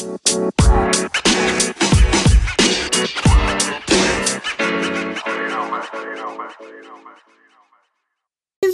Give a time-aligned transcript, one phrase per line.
[0.00, 0.08] This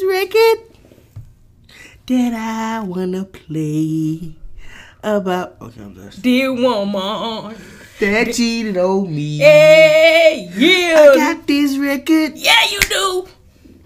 [0.05, 0.59] record
[2.07, 4.37] that I wanna play
[5.03, 5.57] about.
[5.61, 6.13] Okay, I'm done.
[6.21, 7.57] Dear woman.
[7.99, 9.39] That cheated on me.
[9.39, 10.49] Hey,
[10.95, 13.27] I got this record Yeah, you do.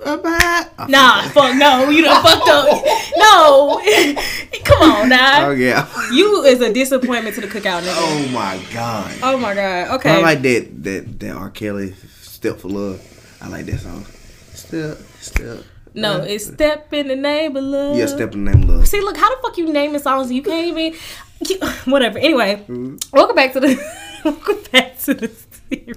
[0.05, 0.89] About.
[0.89, 1.89] Nah, fuck no.
[1.91, 2.85] You done fucked up.
[3.17, 3.81] No.
[4.65, 5.49] Come on now.
[5.49, 5.87] Oh yeah.
[6.13, 7.95] You is a disappointment to the cookout nigga.
[7.97, 9.15] Oh my god.
[9.23, 9.95] Oh my god.
[9.97, 10.11] Okay.
[10.11, 11.51] I like that that that R.
[11.51, 13.01] Kelly "Step for Love."
[13.43, 14.05] I like that song.
[14.53, 15.59] Step, step.
[15.95, 17.97] no, uh, it's step in the name of love.
[17.97, 18.87] yeah, step in the name of love.
[18.89, 20.99] See, look, how the fuck you name naming songs you can't even
[21.49, 22.19] you- whatever.
[22.19, 22.97] Anyway, Mm-hmm.
[23.17, 23.75] welcome back to the
[24.25, 25.29] welcome back to the
[25.71, 25.97] series.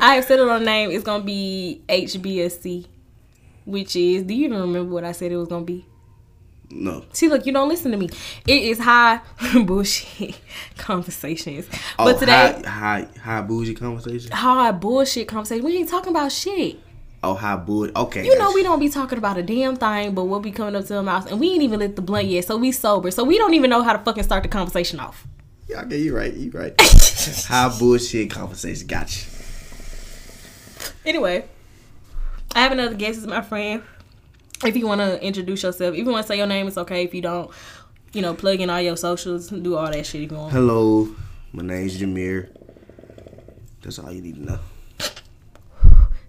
[0.00, 0.90] I have settled on name.
[0.90, 2.86] It's gonna be HBSC,
[3.70, 4.24] which is.
[4.24, 5.86] Do you even remember what I said it was gonna be?
[6.72, 7.04] No.
[7.12, 8.08] See, look, you don't listen to me.
[8.46, 9.20] It is high
[9.64, 10.38] bullshit
[10.78, 11.68] conversations.
[11.98, 14.30] Oh, but today, high, high, high bougie conversation.
[14.30, 15.64] high bullshit conversation.
[15.64, 16.78] We ain't talking about shit.
[17.22, 17.92] Oh, high bougie.
[17.94, 18.24] Okay.
[18.24, 20.86] You know we don't be talking about a damn thing, but we'll be coming up
[20.86, 23.24] to the mouth, and we ain't even lit the blunt yet, so we sober, so
[23.24, 25.26] we don't even know how to fucking start the conversation off.
[25.68, 26.32] Yeah, okay, you right.
[26.32, 26.74] You right.
[26.80, 28.86] high bullshit conversation.
[28.86, 29.26] Gotcha.
[31.04, 31.44] Anyway,
[32.54, 33.18] I have another guest.
[33.18, 33.82] Is my friend.
[34.64, 37.04] If you want to introduce yourself, if you want to say your name, it's okay.
[37.04, 37.50] If you don't,
[38.12, 40.52] you know, plug in all your socials, do all that shit if you want.
[40.52, 41.08] Hello,
[41.52, 42.48] my name's Jameer.
[43.80, 44.58] That's all you need to know.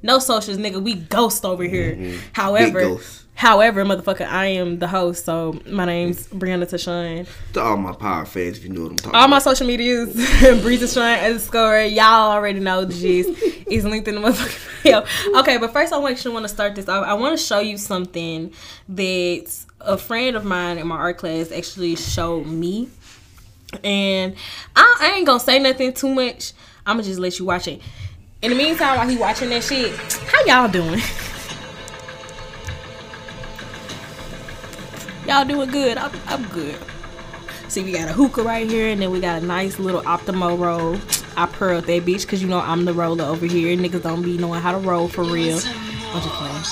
[0.04, 0.82] No socials, nigga.
[0.82, 1.96] We ghost over here.
[1.96, 2.12] Mhm.
[2.12, 2.98] Big However,
[3.36, 5.26] however, motherfucker, I am the host.
[5.26, 6.40] So my name's mm.
[6.40, 7.28] Brianna Tashawn.
[7.54, 10.14] To all my power fans, if you know what I'm talking All my social medias,
[10.62, 11.82] Breeze Tashawn underscore.
[11.82, 13.30] Y'all already know the gist.
[13.72, 15.40] It's linked in the motherfucking bio.
[15.40, 16.90] Okay, but first I actually want to start this.
[16.90, 18.52] I, I want to show you something
[18.90, 22.90] that a friend of mine in my art class actually showed me.
[23.82, 24.36] And
[24.76, 26.52] I, I ain't gonna say nothing too much.
[26.86, 27.82] I'm gonna just let you watch it.
[28.42, 31.00] In the meantime, while he watching that shit, how y'all doing?
[35.28, 36.00] y'all doing good?
[36.00, 36.76] I'm, I'm good.
[37.68, 40.58] See, we got a hookah right here, and then we got a nice little Optimo
[40.58, 40.98] roll.
[41.38, 43.78] I pearled that bitch because you know I'm the roller over here.
[43.78, 45.60] Niggas don't be knowing how to roll for real.
[45.60, 46.64] I'm just playing.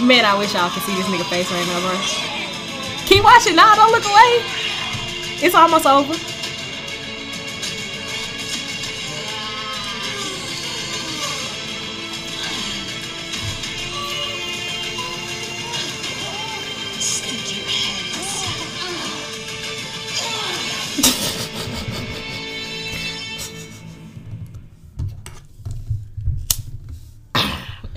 [0.00, 1.98] Man, I wish y'all could see this nigga face right now, bro.
[3.06, 3.74] Keep watching now.
[3.74, 4.42] Don't look away.
[5.42, 6.14] It's almost over.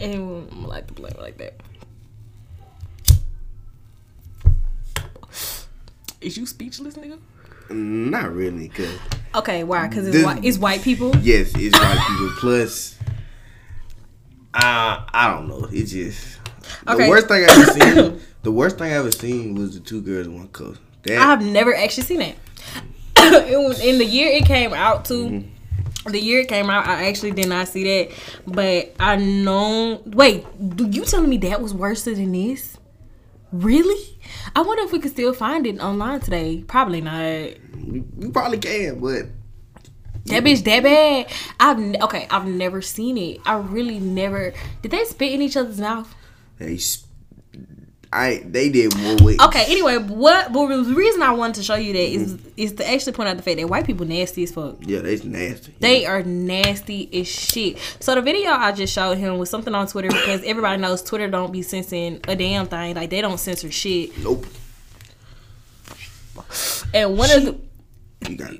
[0.04, 1.54] I'm like to blame like that.
[6.22, 7.20] Is you speechless, nigga?
[7.70, 8.94] Not really, cause
[9.34, 9.88] Okay, why?
[9.88, 10.44] Because it's This- white.
[10.44, 11.16] It's white people.
[11.22, 12.30] yes, it's white people.
[12.40, 12.96] Plus,
[14.54, 15.68] I I don't know.
[15.72, 16.38] It's just
[16.88, 17.04] Okay.
[17.06, 18.20] the worst thing I ever seen.
[18.44, 20.76] the worst thing I ever seen was the two girls in one cup.
[21.04, 22.36] That I have never actually seen that.
[23.50, 25.26] it was in the year it came out too.
[25.30, 26.12] Mm-hmm.
[26.12, 28.12] The year it came out, I actually did not see that,
[28.48, 30.02] but I know.
[30.06, 30.44] Wait,
[30.76, 32.78] do you telling me that was worse than this?
[33.52, 34.18] Really?
[34.56, 36.64] I wonder if we could still find it online today.
[36.68, 37.22] Probably not.
[37.76, 39.26] we, we probably can, but
[40.26, 41.32] That bitch that bad.
[41.60, 42.28] I've okay.
[42.30, 43.42] I've never seen it.
[43.46, 44.54] I really never.
[44.82, 46.14] Did they spit in each other's mouth?
[46.60, 47.06] they s-
[48.14, 49.66] I they did more with Okay.
[49.70, 50.52] Anyway, what?
[50.52, 53.38] But the reason I wanted to show you that is is to actually point out
[53.38, 54.76] the fact that white people nasty as fuck.
[54.82, 55.74] Yeah, they nasty.
[55.80, 57.78] They are nasty as shit.
[58.02, 61.30] So the video I just showed him was something on Twitter because everybody knows Twitter
[61.30, 62.96] don't be censoring a damn thing.
[62.96, 64.18] Like they don't censor shit.
[64.18, 64.46] Nope.
[66.94, 67.58] And one of the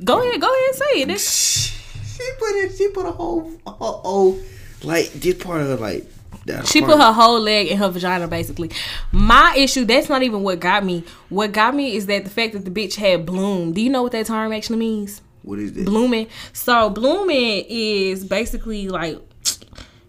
[0.06, 1.20] go ahead, go ahead and say it.
[1.20, 2.78] She put it.
[2.78, 4.40] She put a whole, a whole, whole
[4.84, 6.06] like this part of like.
[6.46, 8.72] That She put her whole leg in her vagina, basically.
[9.12, 11.04] My issue, that's not even what got me.
[11.30, 13.74] What got me is that the fact that the bitch had bloom.
[13.74, 15.22] Do you know what that term actually means?
[15.44, 15.86] What is this?
[15.86, 16.28] Blooming.
[16.54, 19.20] So blooming is basically like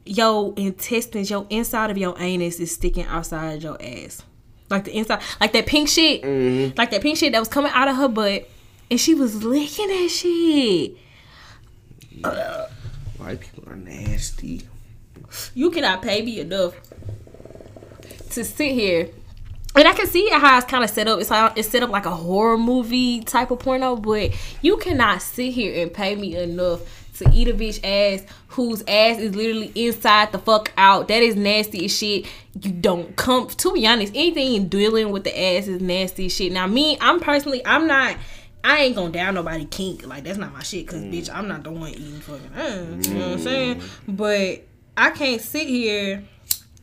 [0.05, 4.23] your intestines, your inside of your anus is sticking outside your ass.
[4.69, 6.77] Like the inside, like that pink shit, Mm-hmm.
[6.79, 8.49] like that pink shit that was coming out of her butt,
[8.91, 10.97] and she was licking that shit.
[13.19, 14.67] White people are nasty.
[15.55, 16.75] You cannot pay me enough
[18.31, 19.11] to sit here
[19.75, 21.19] and I can see how it's kind of set up.
[21.21, 25.23] It's like, it's set up like a horror movie type of porno, but you cannot
[25.23, 26.83] sit here and pay me enough
[27.19, 31.09] to eat a bitch ass whose ass is literally inside the fuck out.
[31.09, 32.27] That is nasty as shit.
[32.61, 36.53] You don't come to be honest, anything dealing with the ass is nasty as shit.
[36.53, 38.17] Now me, I'm personally I'm not
[38.65, 40.07] I ain't gonna down nobody kink.
[40.07, 40.87] Like that's not my shit.
[40.87, 41.13] Cause mm.
[41.13, 43.09] bitch, I'm not the one eating fucking ass.
[43.09, 43.77] You know what I'm saying?
[43.77, 44.17] Mm.
[44.17, 44.65] But
[44.97, 46.23] I can't sit here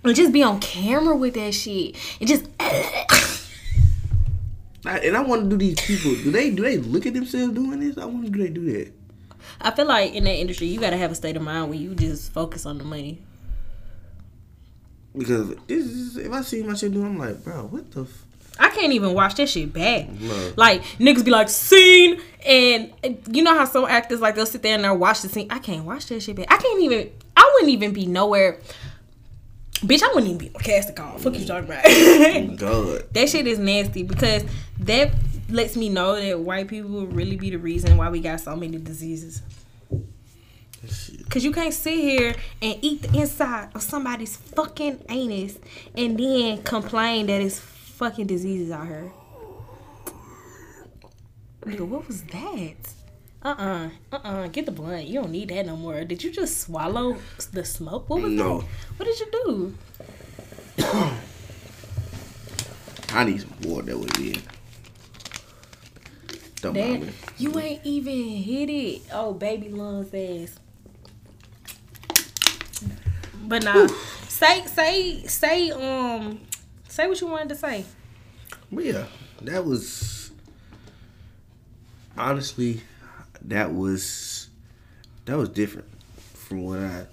[0.04, 2.46] and just be on camera with that shit and just.
[4.86, 6.12] and I want to do these people.
[6.24, 7.98] Do they do they look at themselves doing this?
[7.98, 8.92] I want to do they do that.
[9.62, 11.94] I feel like in that industry, you gotta have a state of mind where you
[11.96, 13.22] just focus on the money.
[15.16, 18.04] Because this is, if I see my shit doing, I'm like, bro, what the.
[18.04, 18.26] F-
[18.60, 20.10] I can't even watch that shit back.
[20.10, 20.54] No.
[20.58, 24.62] Like niggas be like scene, and uh, you know how some actors like they'll sit
[24.62, 25.48] there and they'll watch the scene.
[25.50, 26.48] I can't watch that shit back.
[26.50, 27.12] I can't even.
[27.38, 28.60] I wouldn't even be nowhere.
[29.76, 31.18] Bitch, I wouldn't even be on casting call.
[31.18, 31.86] Fuck you talking about?
[32.58, 33.14] God.
[33.14, 34.44] That shit is nasty because
[34.80, 35.14] that
[35.48, 38.78] lets me know that white people really be the reason why we got so many
[38.78, 39.42] diseases.
[41.30, 45.60] Cause you can't sit here and eat the inside of somebody's fucking anus
[45.96, 47.60] and then complain that it's
[48.00, 49.12] fucking diseases out here.
[51.64, 52.94] Nigga, what was that?
[53.44, 55.06] Uh uh-uh, uh get the blunt.
[55.06, 56.06] You don't need that no more.
[56.06, 57.18] Did you just swallow
[57.52, 58.10] the smoke?
[58.10, 58.60] What was no.
[58.60, 58.68] that?
[58.96, 59.76] What did you do?
[63.10, 63.88] I need some water.
[63.88, 64.44] That would be it.
[66.62, 69.02] Don't Dad, mind You ain't even hit it.
[69.12, 70.58] Oh, baby lungs ass.
[73.44, 73.88] But nah,
[74.28, 76.40] say say say um
[76.90, 77.86] say what you wanted to say.
[78.72, 79.06] But yeah,
[79.42, 80.32] that was
[82.18, 82.82] honestly
[83.42, 84.50] that was
[85.26, 85.88] that was different
[86.34, 87.06] from what I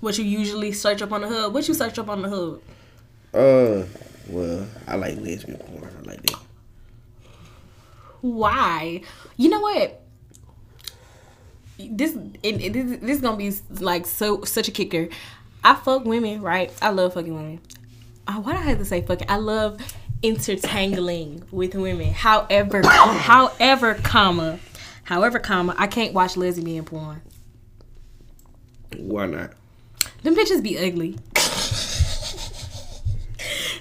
[0.00, 1.52] what you usually search up on the hood.
[1.52, 2.60] What you search up on the hood?
[3.32, 3.84] Uh,
[4.28, 5.90] well, I like lesbian porn.
[5.98, 6.38] I like that.
[8.20, 9.02] Why?
[9.36, 10.00] You know what?
[11.78, 15.08] This it, it, this, this is gonna be like so such a kicker.
[15.62, 16.72] I fuck women, right?
[16.80, 17.60] I love fucking women.
[18.26, 19.28] Uh, why do I have to say fucking?
[19.28, 19.78] I love
[20.22, 22.12] intertangling with women.
[22.12, 24.58] However, however, comma,
[25.04, 27.20] however, comma, I can't watch lesbian porn.
[28.96, 29.52] Why not?
[30.22, 31.10] Them bitches be ugly.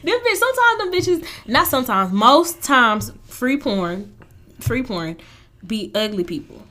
[0.04, 0.36] them bitch.
[0.36, 1.26] Sometimes them bitches.
[1.48, 2.12] Not sometimes.
[2.12, 4.14] Most times, free porn,
[4.60, 5.18] free porn,
[5.66, 6.62] be ugly people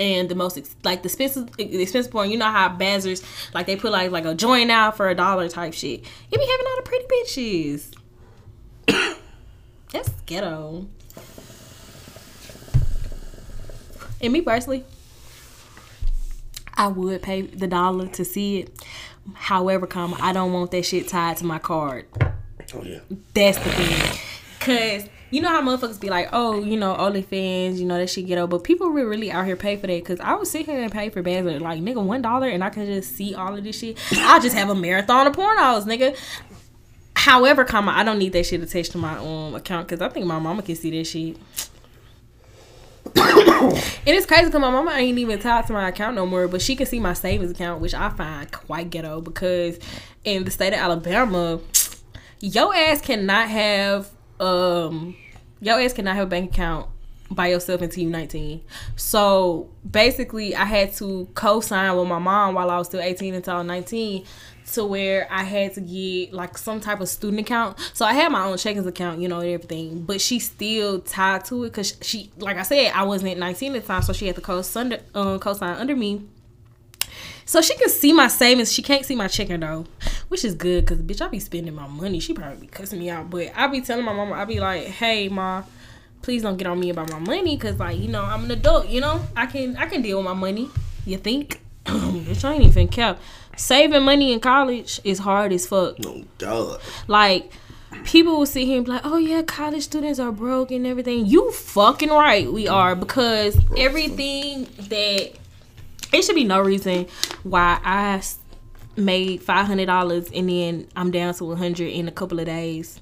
[0.00, 2.30] and the most like the expensive the expensive porn.
[2.30, 3.22] You know how Brazzers
[3.54, 6.00] like they put like like a joint out for a dollar type shit.
[6.32, 7.04] You be having all the pretty
[8.88, 9.16] bitches.
[9.92, 10.88] That's ghetto.
[14.22, 14.84] And me personally,
[16.74, 18.84] I would pay the dollar to see it.
[19.34, 22.06] However, come I don't want that shit tied to my card.
[22.74, 23.00] Oh yeah.
[23.34, 24.18] That's the thing.
[24.60, 28.30] Cause you know how motherfuckers be like, oh, you know, OnlyFans, you know, that shit
[28.32, 28.46] over.
[28.46, 30.04] But people really, really out here pay for that.
[30.04, 32.70] Cause I would sit here and pay for bands like, nigga, one dollar and I
[32.70, 33.98] can just see all of this shit.
[34.12, 36.16] I'll just have a marathon of pornos, nigga.
[37.14, 40.26] However, comma, I don't need that shit attached to my um account because I think
[40.26, 41.36] my mama can see that shit.
[43.16, 46.62] and it's crazy because my mama ain't even tied to my account no more, but
[46.62, 49.78] she can see my savings account, which I find quite ghetto because
[50.24, 51.60] in the state of Alabama,
[52.40, 55.16] your ass cannot have um
[55.60, 56.88] your ass cannot have a bank account
[57.30, 58.60] by yourself until you're 19.
[58.96, 63.54] So basically, I had to co-sign with my mom while I was still 18 until
[63.54, 64.24] I was 19
[64.72, 67.78] to where I had to get like some type of student account.
[67.92, 70.02] So I had my own checkings account, you know, and everything.
[70.02, 73.82] But she still tied to it because she, like I said, I wasn't 19 at
[73.82, 76.22] the time, so she had to co-sign, uh, co-sign under me.
[77.44, 78.72] So she can see my savings.
[78.72, 79.86] She can't see my checking though,
[80.30, 82.20] which is good because bitch, I be spending my money.
[82.20, 84.84] She probably be cussing me out, but I be telling my mama, I be like,
[84.84, 85.64] hey ma,
[86.22, 88.86] please don't get on me about my money because like you know I'm an adult.
[88.86, 90.70] You know I can I can deal with my money.
[91.04, 91.60] You think?
[91.84, 93.16] bitch, I ain't even care.
[93.56, 95.98] Saving money in college is hard as fuck.
[95.98, 96.78] No duh.
[97.08, 97.50] Like
[98.04, 101.26] people will sit here and be like, "Oh yeah, college students are broke and everything."
[101.26, 105.32] You fucking right, we are because everything that
[106.12, 107.06] it should be no reason
[107.42, 108.20] why I
[109.00, 112.46] made five hundred dollars and then I'm down to a hundred in a couple of
[112.46, 113.00] days.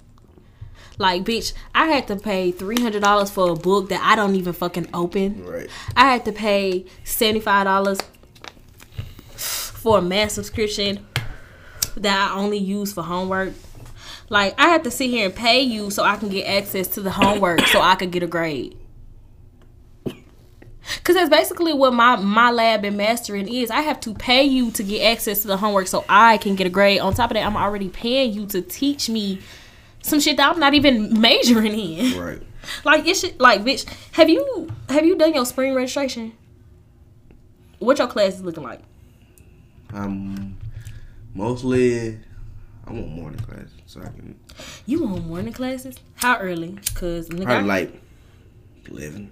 [0.99, 4.35] Like, bitch, I had to pay three hundred dollars for a book that I don't
[4.35, 5.45] even fucking open.
[5.45, 5.71] Right.
[5.95, 7.99] I had to pay seventy five dollars
[9.37, 11.07] for a math subscription
[11.97, 13.55] that I only use for homework.
[14.29, 17.01] Like, I had to sit here and pay you so I can get access to
[17.01, 18.77] the homework so I could get a grade.
[21.05, 23.71] Cause that's basically what my my MyLab and Mastering is.
[23.71, 26.67] I have to pay you to get access to the homework so I can get
[26.67, 27.01] a grade.
[27.01, 29.41] On top of that, I'm already paying you to teach me
[30.03, 32.19] some shit that I'm not even majoring in.
[32.19, 32.43] Right.
[32.85, 36.33] Like it should like bitch, have you have you done your spring registration?
[37.79, 38.81] What your class is looking like?
[39.95, 40.59] Um,
[41.35, 42.19] mostly
[42.87, 44.39] I want morning classes so I can
[44.87, 45.97] You want morning classes?
[46.17, 46.79] How early?
[46.95, 48.03] Cause nigga, probably I- like
[48.91, 49.31] eleven.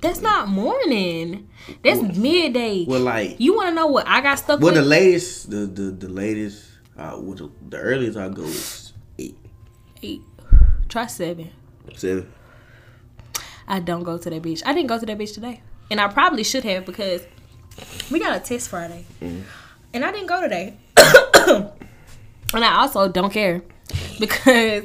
[0.00, 1.48] That's not morning.
[1.82, 2.84] That's midday.
[2.86, 5.90] Well, like You want to know what I got stuck well, the latest, the the
[5.90, 6.64] the latest,
[6.96, 9.36] uh, well, the, the earliest I go is eight,
[10.02, 10.22] Eight.
[10.88, 11.50] Try seven.
[11.96, 12.32] seven.
[13.68, 14.62] I don't go to that beach.
[14.64, 15.60] I didn't go to that beach today,
[15.90, 17.26] and I probably should have because
[18.10, 20.76] we got a test Friday, and I didn't go today.
[22.54, 23.62] and I also don't care
[24.20, 24.84] because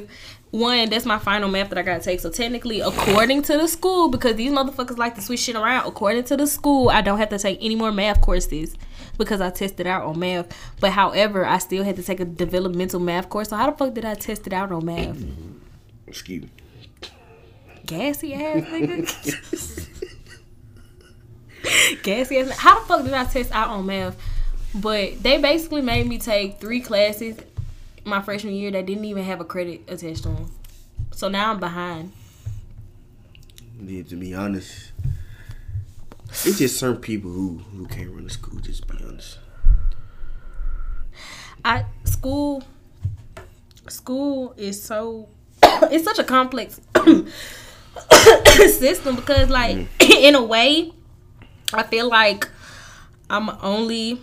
[0.52, 2.20] one, that's my final math that I gotta take.
[2.20, 6.24] So technically, according to the school, because these motherfuckers like to switch shit around, according
[6.24, 8.76] to the school, I don't have to take any more math courses
[9.16, 10.54] because I tested out on math.
[10.78, 13.48] But however, I still had to take a developmental math course.
[13.48, 15.16] So how the fuck did I test it out on math?
[16.06, 16.50] Excuse me.
[17.86, 19.88] Gassy ass nigga.
[22.02, 22.50] Gassy ass.
[22.58, 24.18] How the fuck did I test out on math?
[24.74, 27.38] But they basically made me take three classes
[28.04, 30.50] my freshman year that didn't even have a credit attached to them.
[31.12, 32.12] So now I'm behind.
[33.80, 34.92] Yeah, to be honest,
[36.28, 38.60] it's just certain people who who can't run the school.
[38.60, 39.38] Just be honest.
[41.64, 42.62] I school
[43.88, 45.28] school is so
[45.62, 46.80] it's such a complex
[48.56, 49.86] system because like mm.
[50.00, 50.92] in a way
[51.74, 52.48] I feel like
[53.30, 54.20] I'm only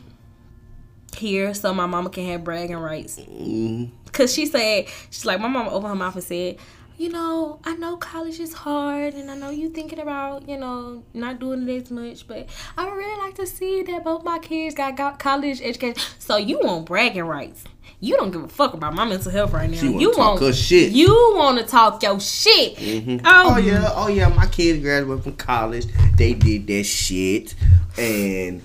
[1.19, 3.19] here so my mama can have bragging rights.
[3.19, 6.57] Mm, Cause she said she's like my mama opened her mouth and said,
[6.97, 11.03] you know, I know college is hard and I know you thinking about, you know,
[11.13, 14.39] not doing it as much, but I would really like to see that both my
[14.39, 16.01] kids got, got college education.
[16.17, 17.63] So you want bragging rights.
[18.01, 19.77] You don't give a fuck about my mental health right now.
[19.77, 20.91] She wanna you talk her shit.
[20.91, 22.75] You want to talk your shit.
[22.77, 23.21] mhm.
[23.25, 24.27] Oh, Oh yeah, oh yeah.
[24.29, 25.85] My kids graduated from college.
[26.15, 27.55] They did that shit
[27.97, 28.63] and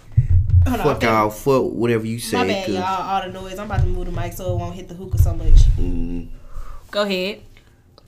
[0.66, 1.06] Hold fuck okay.
[1.06, 2.36] out, fuck whatever you say.
[2.38, 2.84] My bad, 'cause, y'all.
[2.84, 3.58] All the noise.
[3.58, 5.54] I'm about to move the mic so it won't hit the hookah so much.
[5.78, 6.28] mm,
[6.90, 7.40] Go ahead.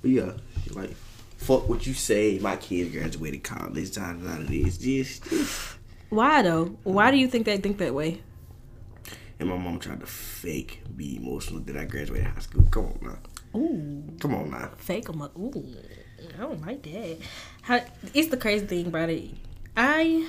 [0.02, 0.32] yeah,
[0.72, 0.94] like
[1.36, 2.38] fuck what you say.
[2.40, 3.92] My kids graduated college.
[3.94, 5.74] Da, da, da, this, this, this.
[6.08, 6.76] Why though?
[6.84, 8.22] Why do you think they think that way?
[9.38, 12.62] And my mom tried to fake be emotional that I graduated high school.
[12.70, 13.58] Come on now.
[13.60, 14.02] Ooh.
[14.18, 14.70] Come on now.
[14.78, 15.36] fake them up.
[15.36, 15.52] Ooh,
[16.34, 17.18] I don't like that.
[17.62, 17.80] How,
[18.14, 19.30] it's the crazy thing about it.
[19.76, 20.26] I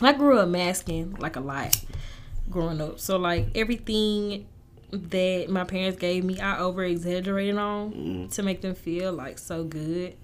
[0.00, 1.76] I grew up masking like a lot
[2.50, 3.00] growing up.
[3.00, 4.46] So like everything
[4.90, 8.26] that my parents gave me, I over exaggerated on mm-hmm.
[8.28, 10.14] to make them feel like so good.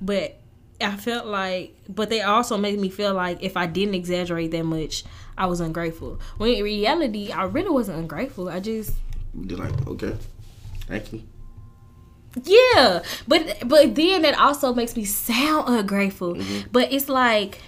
[0.00, 0.40] But
[0.80, 4.64] I felt like, but they also made me feel like if I didn't exaggerate that
[4.64, 5.04] much,
[5.36, 6.18] I was ungrateful.
[6.38, 8.48] When in reality, I really wasn't ungrateful.
[8.48, 8.92] I just
[9.34, 10.16] They're like, okay,
[10.86, 11.22] thank you.
[12.44, 16.34] Yeah, but but then that also makes me sound ungrateful.
[16.34, 16.68] Mm-hmm.
[16.70, 17.60] But it's like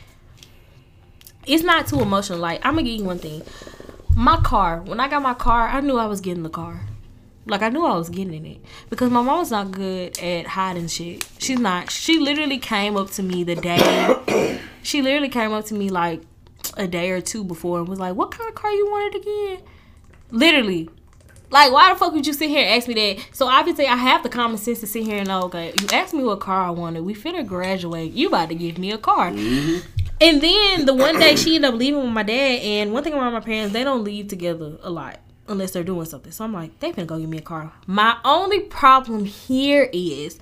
[1.46, 2.38] it's not too emotional.
[2.38, 3.42] Like I'm gonna give you one thing.
[4.14, 6.82] My car, when I got my car, I knew I was getting the car.
[7.46, 8.58] Like I knew I was getting in it
[8.88, 11.26] because my mom's not good at hiding shit.
[11.38, 11.90] She's not.
[11.90, 14.60] She literally came up to me the day.
[14.82, 16.20] she literally came up to me like
[16.76, 19.66] a day or two before and was like, "What kind of car you wanted again?"
[20.30, 20.88] Literally,
[21.52, 23.24] like, why the fuck would you sit here and ask me that?
[23.32, 26.14] So obviously, I have the common sense to sit here and know, okay, you asked
[26.14, 27.02] me what car I wanted.
[27.02, 28.12] We finna graduate.
[28.12, 29.30] You about to give me a car.
[29.30, 29.86] Mm-hmm.
[30.20, 32.60] And then the one day she ended up leaving with my dad.
[32.62, 36.06] And one thing about my parents, they don't leave together a lot unless they're doing
[36.06, 36.32] something.
[36.32, 37.72] So I'm like, they finna go give me a car.
[37.86, 40.38] My only problem here is.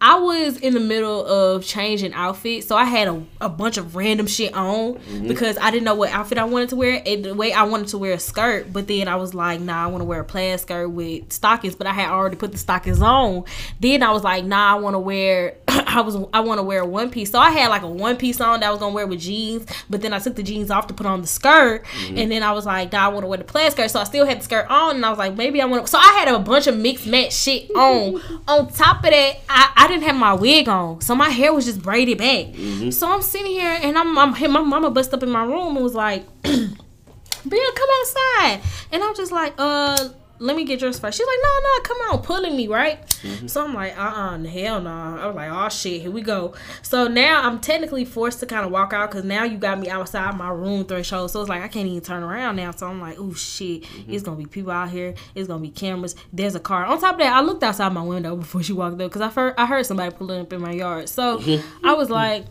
[0.00, 3.96] I was in the middle of changing outfits, so I had a, a bunch of
[3.96, 5.26] random shit on mm-hmm.
[5.26, 7.02] because I didn't know what outfit I wanted to wear.
[7.04, 9.84] And the way I wanted to wear a skirt, but then I was like, nah,
[9.84, 12.58] I want to wear a plaid skirt with stockings, but I had already put the
[12.58, 13.44] stockings on.
[13.80, 15.56] Then I was like, nah, I want to wear,
[15.88, 17.30] I was, I want to wear a one piece.
[17.30, 19.66] So I had like a one piece on that I was gonna wear with jeans,
[19.88, 22.52] but then I took the jeans off to put on the skirt, and then I
[22.52, 23.90] was like, nah, I want to wear the plaid skirt.
[23.90, 25.84] So I still had the skirt on, and I was like, maybe I want.
[25.86, 28.20] to So I had a bunch of mixed match shit on.
[28.48, 31.64] on top of that, I, I didn't have my wig on, so my hair was
[31.64, 32.46] just braided back.
[32.92, 35.84] So I'm sitting here, and I'm, I'm my mama bust up in my room and
[35.84, 38.60] was like, "Bria, come outside,"
[38.92, 40.08] and I'm just like, "Uh."
[40.40, 41.18] Let me get yours first.
[41.18, 42.98] She's like, no, no, come on, pulling me, right?
[43.46, 44.90] So I'm like, uh uh hell no.
[44.90, 46.54] I was like, oh shit, here we go.
[46.82, 49.88] So now I'm technically forced to kind of walk out because now you got me
[49.88, 51.30] outside my room threshold.
[51.30, 52.70] So it's like, I can't even turn around now.
[52.70, 55.14] So I'm like, oh shit, it's gonna be people out here.
[55.34, 56.14] It's gonna be cameras.
[56.32, 56.84] There's a car.
[56.84, 59.28] On top of that, I looked outside my window before she walked up because I
[59.28, 61.08] heard, I heard somebody pulling up in my yard.
[61.08, 61.40] So
[61.82, 62.46] I was like,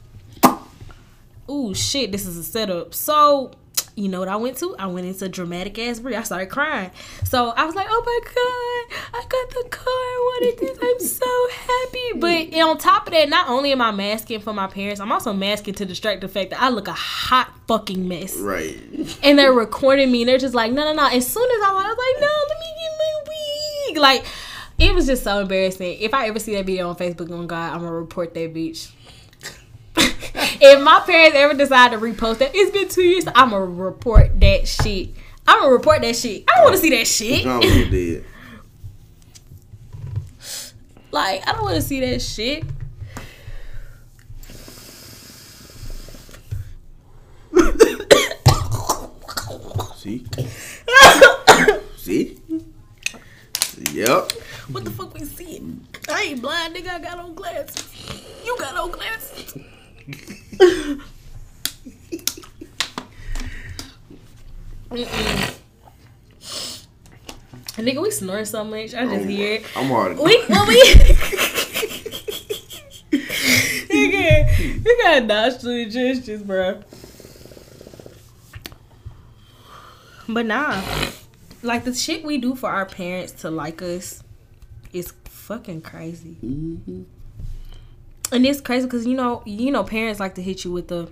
[1.48, 2.94] oh shit, this is a setup.
[2.94, 3.52] So
[3.98, 4.76] you know what I went to?
[4.78, 6.16] I went into dramatic ass Brie.
[6.16, 6.92] I started crying.
[7.24, 9.84] So I was like, oh my God, I got the car.
[9.88, 10.78] I wanted this.
[10.80, 12.20] I'm so happy.
[12.20, 15.34] But on top of that, not only am I masking for my parents, I'm also
[15.34, 18.38] masking to distract the fact that I look a hot fucking mess.
[18.38, 18.78] Right.
[19.24, 21.08] And they're recording me and they're just like, no, no, no.
[21.08, 23.34] As soon as I was, I was like, no, let me get my
[23.88, 23.98] wig.
[23.98, 24.26] Like,
[24.78, 25.98] it was just so embarrassing.
[26.00, 28.54] If I ever see that video on Facebook, oh on God, I'm gonna report that
[28.54, 28.92] bitch.
[30.62, 33.26] If my parents ever decide to repost that, it's been two years.
[33.36, 35.10] I'm gonna report that shit.
[35.48, 36.44] I'm gonna report that shit.
[36.50, 37.46] I don't want to see that shit.
[37.46, 38.24] Was.
[41.10, 42.66] Like I don't want to see that shit.
[49.96, 50.26] See?
[51.98, 52.38] See?
[53.94, 54.32] Yep.
[54.72, 55.88] What the fuck we seeing?
[56.08, 56.90] I ain't blind, nigga.
[56.90, 57.90] I got on glasses.
[58.46, 59.58] You got on glasses.
[67.78, 68.94] Nigga, we snore so much.
[68.94, 69.66] I just hear it.
[69.76, 70.18] I'm hard.
[70.18, 70.82] We, well, we.
[73.90, 76.82] nigga, you got nostril gestures, bro.
[80.30, 80.82] But nah,
[81.62, 84.24] like the shit we do for our parents to like us
[84.94, 86.38] is fucking crazy.
[86.44, 87.04] Mm-hmm.
[88.32, 91.10] And it's crazy because you know, you know, parents like to hit you with the,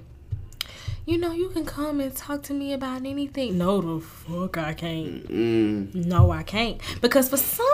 [1.06, 3.58] you know, you can come and talk to me about anything.
[3.58, 5.28] No, the fuck I can't.
[5.30, 5.96] Mm.
[6.06, 6.80] No, I can't.
[7.02, 7.66] Because for some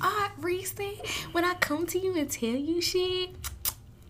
[0.00, 0.92] odd reason,
[1.32, 3.30] when I come to you and tell you shit,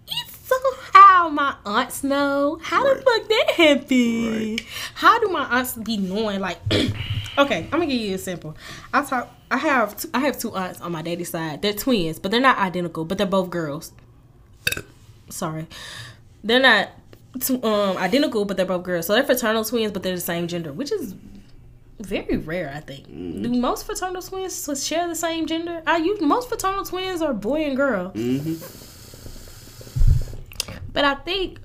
[0.06, 2.58] it's somehow my aunts know.
[2.62, 3.04] How the Right.
[3.04, 4.58] fuck that happened?
[4.58, 4.66] Right.
[4.94, 6.40] How do my aunts be knowing?
[6.40, 6.58] Like,
[7.38, 8.54] okay, I'm gonna give you a simple.
[8.92, 9.30] I talk.
[9.50, 11.62] I have two, I have two aunts on my daddy's side.
[11.62, 13.04] They're twins, but they're not identical.
[13.04, 13.92] But they're both girls.
[15.34, 15.66] Sorry,
[16.44, 16.90] they're not
[17.64, 19.06] um identical, but they're both girls.
[19.06, 21.14] So they're fraternal twins, but they're the same gender, which is
[21.98, 22.72] very rare.
[22.74, 23.06] I think.
[23.08, 25.82] Do most fraternal twins share the same gender?
[25.86, 28.12] I use most fraternal twins are boy and girl.
[28.12, 28.54] Mm-hmm.
[30.92, 31.58] But I think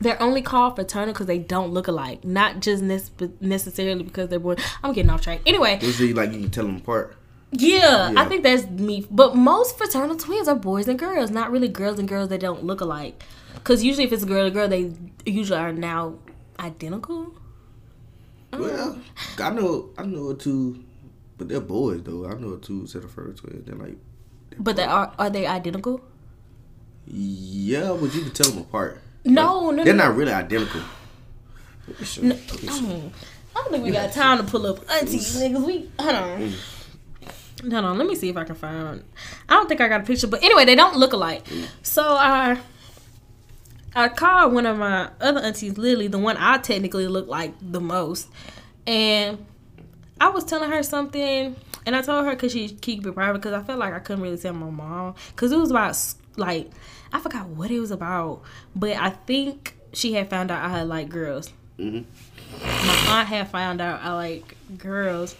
[0.00, 4.40] they're only called fraternal because they don't look alike, not just nec- necessarily because they're
[4.40, 4.56] boy.
[4.82, 5.40] I'm getting off track.
[5.46, 7.16] Anyway, Let's like you can tell them apart.
[7.52, 9.06] Yeah, I think that's me.
[9.10, 12.64] But most fraternal twins are boys and girls, not really girls and girls that don't
[12.64, 13.22] look alike.
[13.54, 14.92] Because usually, if it's a girl and girl, they
[15.24, 16.14] usually are now
[16.58, 17.34] identical.
[18.52, 18.98] Well,
[19.38, 20.82] I know, I know two,
[21.36, 22.26] but they're boys though.
[22.26, 23.66] I know two set of first twins.
[23.66, 23.96] They're like,
[24.58, 26.00] But they are are they identical?
[27.06, 29.00] yeah, but you can tell them apart.
[29.24, 30.06] No, no, They're no.
[30.08, 30.80] not really identical.
[31.88, 32.28] Let me show you.
[32.30, 32.80] Let me show you.
[32.80, 33.10] Mm.
[33.54, 35.64] I don't think we got time to pull up aunties, niggas.
[35.66, 36.52] We hold on.
[37.62, 39.02] Hold on, let me see if I can find.
[39.48, 41.46] I don't think I got a picture, but anyway, they don't look alike.
[41.82, 42.58] So I,
[43.94, 47.80] I called one of my other aunties, Lily, the one I technically look like the
[47.80, 48.28] most,
[48.86, 49.44] and
[50.20, 53.54] I was telling her something, and I told her because she keep it private because
[53.54, 55.96] I felt like I couldn't really tell my mom because it was about
[56.36, 56.70] like
[57.12, 58.42] I forgot what it was about,
[58.74, 62.04] but I think she had found out I had like girls Mhm.
[62.62, 65.36] my aunt had found out I like girls,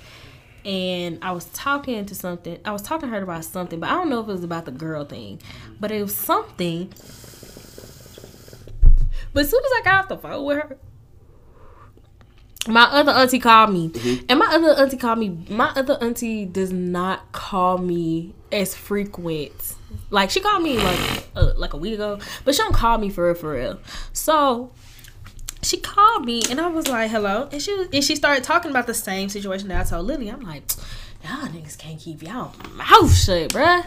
[0.67, 2.59] and I was talking to something.
[2.65, 4.65] I was talking to her about something, but I don't know if it was about
[4.65, 5.41] the girl thing,
[5.79, 6.89] but it was something.
[9.33, 10.79] But as soon as I got off the phone with her,
[12.67, 13.93] my other auntie called me,
[14.29, 15.39] and my other auntie called me.
[15.49, 19.77] My other auntie does not call me as frequent.
[20.11, 23.09] Like she called me like uh, like a week ago, but she don't call me
[23.09, 23.79] for real for real.
[24.13, 24.73] So
[25.67, 27.49] she called me and I was like, hello.
[27.51, 30.29] And she was, and she started talking about the same situation that I told Lily.
[30.31, 30.63] I'm like,
[31.25, 33.83] y'all niggas can't keep y'all mouth shut, bruh.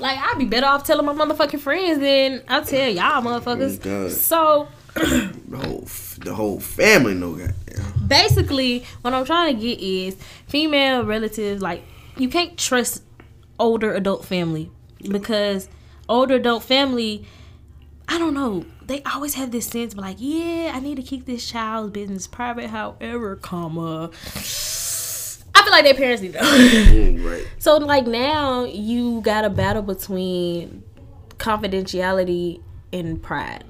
[0.00, 3.84] Like, I'd be better off telling my motherfucking friends than I tell y'all motherfuckers.
[3.86, 5.88] Oh, so The whole,
[6.24, 8.06] the whole family know goddamn.
[8.08, 10.16] basically, what I'm trying to get is
[10.48, 11.84] female relatives, like,
[12.16, 13.02] you can't trust
[13.58, 14.70] older adult family
[15.08, 15.68] because
[16.08, 17.24] older adult family,
[18.08, 21.26] I don't know, they always have this sense of like, yeah, I need to keep
[21.26, 24.10] this child's business private, however, comma.
[24.34, 26.38] I feel like their parents need to.
[26.38, 27.46] Mm, right.
[27.58, 30.82] so, like, now you got a battle between
[31.36, 33.64] confidentiality and pride.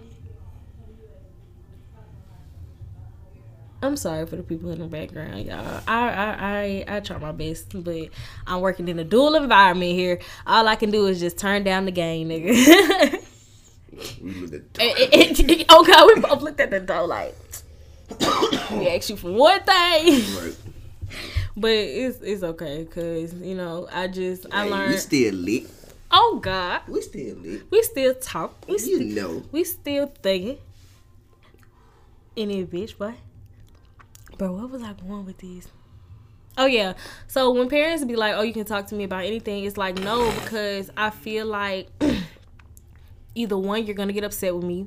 [3.83, 5.83] I'm sorry for the people in the background, y'all.
[5.87, 8.09] I I I, I try my best, but
[8.47, 10.21] I'm working in a dual environment here.
[10.47, 13.23] All I can do is just turn down the game, nigga.
[14.23, 17.35] We look at It- it- it- oh god, we both looked at the door like
[18.73, 20.57] we asked you for one thing, right.
[21.57, 25.71] but it's it's okay because you know I just I Hey, we still lit.
[26.11, 27.63] oh god, We still lit.
[27.71, 28.55] we still talk.
[28.67, 29.43] We You still know.
[29.53, 30.59] we still thinking.
[32.37, 33.15] Any bitch, boy.
[34.39, 35.67] Bro, what was I going with these?
[36.57, 36.95] Oh yeah.
[37.27, 39.97] So when parents be like, "Oh, you can talk to me about anything," it's like
[39.99, 41.89] no, because I feel like
[43.39, 44.87] either one, you're gonna get upset with me.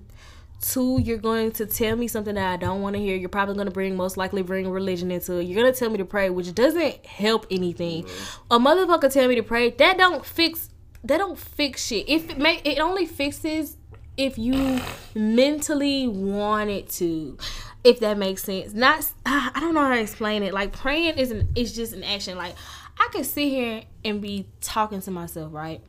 [0.62, 3.16] Two, you're going to tell me something that I don't want to hear.
[3.16, 5.46] You're probably going to bring, most likely, bring religion into it.
[5.46, 8.04] You're going to tell me to pray, which doesn't help anything.
[8.04, 8.54] Mm-hmm.
[8.54, 10.70] A motherfucker tell me to pray, that don't fix,
[11.04, 12.08] that don't fix shit.
[12.08, 13.76] If it make, it only fixes
[14.18, 14.80] if you
[15.16, 17.40] mentally want it to.
[17.84, 18.76] If that makes sense.
[18.76, 20.54] Not, I don't know how to explain it.
[20.54, 22.38] Like praying isn't, it's just an action.
[22.38, 22.54] Like
[23.00, 25.82] I can sit here and be talking to myself, right?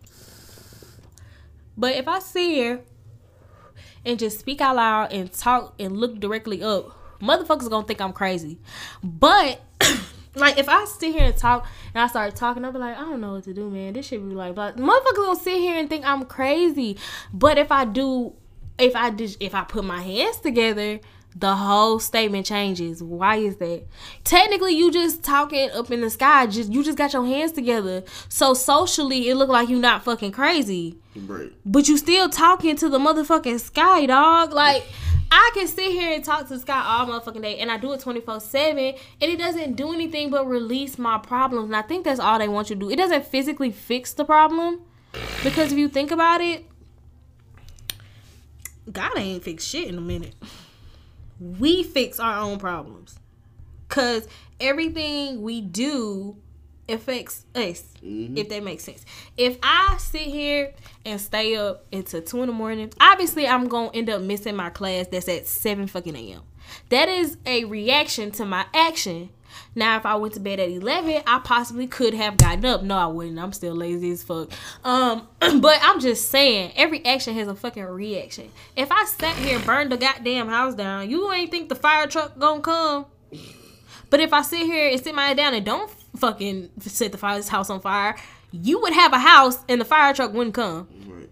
[1.76, 2.80] But if I sit here
[4.04, 8.12] and just speak out loud and talk and look directly up, motherfuckers gonna think I'm
[8.12, 8.58] crazy.
[9.02, 9.60] But
[10.34, 13.00] like if I sit here and talk and I start talking, I'll be like, I
[13.00, 13.92] don't know what to do, man.
[13.94, 16.98] This should be like, but motherfuckers gonna sit here and think I'm crazy.
[17.32, 18.34] But if I do,
[18.78, 21.00] if I if I put my hands together,
[21.34, 23.02] the whole statement changes.
[23.02, 23.84] Why is that?
[24.22, 26.46] Technically, you just talking up in the sky.
[26.46, 28.04] Just you just got your hands together.
[28.28, 30.98] So socially, it look like you not fucking crazy.
[31.16, 31.52] Right.
[31.64, 34.52] But you still talking to the motherfucking sky, dog.
[34.52, 34.84] Like
[35.30, 37.92] I can sit here and talk to the sky all motherfucking day, and I do
[37.92, 41.66] it twenty four seven, and it doesn't do anything but release my problems.
[41.66, 42.90] And I think that's all they want you to do.
[42.90, 44.82] It doesn't physically fix the problem,
[45.42, 46.66] because if you think about it,
[48.92, 50.34] God ain't fix shit in a minute
[51.58, 53.18] we fix our own problems.
[53.88, 54.26] Cause
[54.60, 56.36] everything we do
[56.88, 58.36] affects us, mm-hmm.
[58.36, 59.04] if that makes sense.
[59.36, 60.72] If I sit here
[61.04, 64.70] and stay up until two in the morning, obviously I'm gonna end up missing my
[64.70, 66.42] class that's at seven fucking AM.
[66.88, 69.30] That is a reaction to my action
[69.74, 72.82] now, if I went to bed at 11, I possibly could have gotten up.
[72.82, 73.38] No, I wouldn't.
[73.38, 74.50] I'm still lazy as fuck.
[74.84, 75.28] Um,
[75.60, 78.50] but I'm just saying, every action has a fucking reaction.
[78.76, 82.06] If I sat here and burned the goddamn house down, you ain't think the fire
[82.06, 83.06] truck gonna come.
[84.10, 87.18] But if I sit here and sit my head down and don't fucking set the
[87.18, 88.14] fire, house on fire,
[88.50, 90.86] you would have a house and the fire truck wouldn't come.
[91.06, 91.30] Right.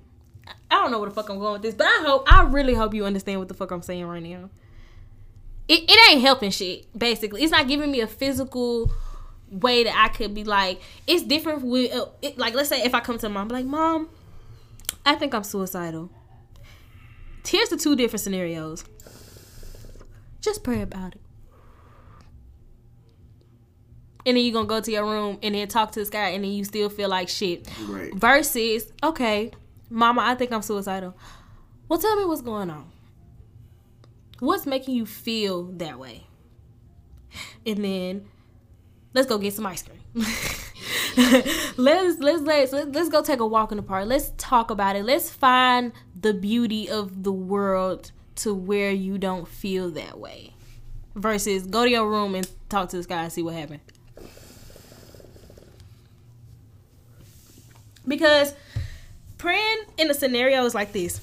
[0.70, 2.74] I don't know where the fuck I'm going with this, but I hope, I really
[2.74, 4.48] hope you understand what the fuck I'm saying right now
[5.68, 7.42] it, it ain't helping shit basically.
[7.42, 8.90] It's not giving me a physical
[9.50, 12.94] way that i could be like it's different with uh, it, like let's say if
[12.94, 14.08] i come to mom I'm like mom
[15.04, 16.10] i think i'm suicidal.
[17.46, 18.84] Here's the two different scenarios.
[20.40, 21.20] Just pray about it.
[24.24, 26.44] And then you're gonna go to your room and then talk to this guy and
[26.44, 27.66] then you still feel like shit.
[27.88, 28.14] Right.
[28.14, 29.50] versus okay
[29.88, 31.16] mama i think i'm suicidal.
[31.88, 32.88] Well tell me what's going on
[34.40, 36.26] What's making you feel that way?
[37.66, 38.24] And then
[39.14, 40.00] let's go get some ice cream.
[41.76, 44.06] let's, let's let's let's go take a walk in the park.
[44.06, 45.04] Let's talk about it.
[45.04, 50.54] Let's find the beauty of the world to where you don't feel that way.
[51.14, 53.80] Versus go to your room and talk to this guy and see what happened.
[58.08, 58.54] Because
[59.36, 61.20] praying in a scenario is like this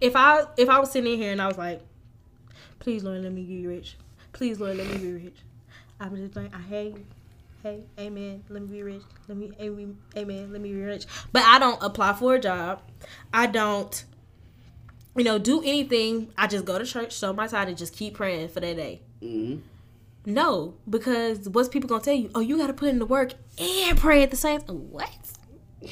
[0.00, 1.80] if I if I was sitting in here and I was like,
[2.78, 3.96] please Lord, let me be rich.
[4.32, 5.36] Please Lord, let me be rich.
[5.98, 6.94] I'm just like, I hey,
[7.62, 8.44] hey, amen.
[8.48, 9.02] Let me be rich.
[9.28, 9.96] Let me amen.
[10.52, 11.06] Let me be rich.
[11.32, 12.82] But I don't apply for a job.
[13.32, 14.04] I don't,
[15.16, 16.32] you know, do anything.
[16.36, 19.00] I just go to church, show my time, and just keep praying for that day.
[19.22, 19.60] Mm-hmm.
[20.26, 22.30] No, because what's people gonna tell you?
[22.34, 24.60] Oh, you got to put in the work and pray at the same.
[24.62, 25.08] What?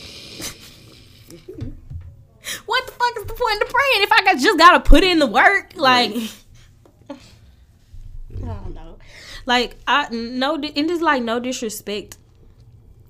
[2.66, 5.72] what fuck is the point of praying if I just gotta put in the work?
[5.76, 6.12] Like,
[7.10, 7.16] I
[8.36, 8.98] don't know.
[9.46, 12.18] Like, I no, and just like no disrespect,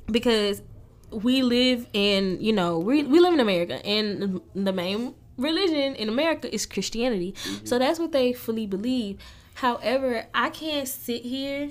[0.06, 0.62] because
[1.10, 6.08] we live in you know we we live in America and the main religion in
[6.08, 7.66] America is Christianity, mm-hmm.
[7.66, 9.18] so that's what they fully believe.
[9.54, 11.70] However, I can't sit here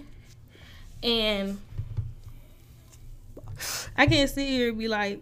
[1.01, 1.59] and
[3.97, 5.21] I can't sit here and be like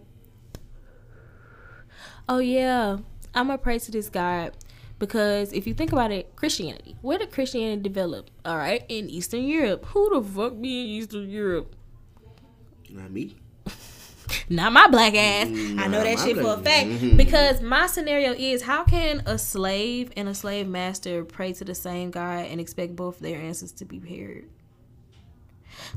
[2.28, 2.98] oh yeah,
[3.34, 4.52] I'm gonna pray to this God
[4.98, 8.30] because if you think about it, Christianity, where did Christianity develop?
[8.44, 9.84] All right, in Eastern Europe.
[9.86, 11.74] Who the fuck be in Eastern Europe?
[12.88, 13.36] Not me.
[14.48, 15.48] Not my black ass.
[15.48, 16.88] I know that shit for a fact.
[16.88, 17.16] Mm-hmm.
[17.16, 21.74] Because my scenario is how can a slave and a slave master pray to the
[21.74, 24.44] same God and expect both their answers to be heard?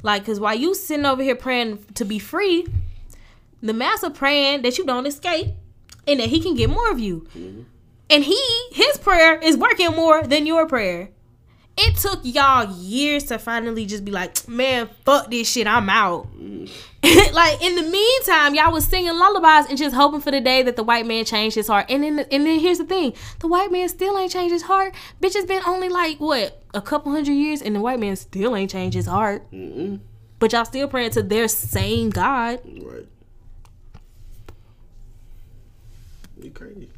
[0.03, 2.65] Like, because while you sitting over here praying to be free,
[3.61, 5.49] the master praying that you don't escape
[6.07, 7.27] and that he can get more of you.
[7.35, 7.61] Mm-hmm.
[8.09, 8.39] And he,
[8.71, 11.09] his prayer is working more than your prayer.
[11.77, 16.27] It took y'all years to finally just be like, man, fuck this shit, I'm out.
[16.37, 16.71] Mm.
[17.33, 20.77] like in the meantime, y'all was singing lullabies and just hoping for the day that
[20.77, 21.87] the white man changed his heart.
[21.89, 24.95] And then, and then here's the thing: the white man still ain't changed his heart.
[25.21, 28.55] Bitch, it's been only like what a couple hundred years, and the white man still
[28.55, 29.51] ain't changed his heart.
[29.51, 29.99] Mm-mm.
[30.39, 32.61] But y'all still praying to their same God.
[32.65, 33.07] Right.
[36.41, 36.89] You crazy.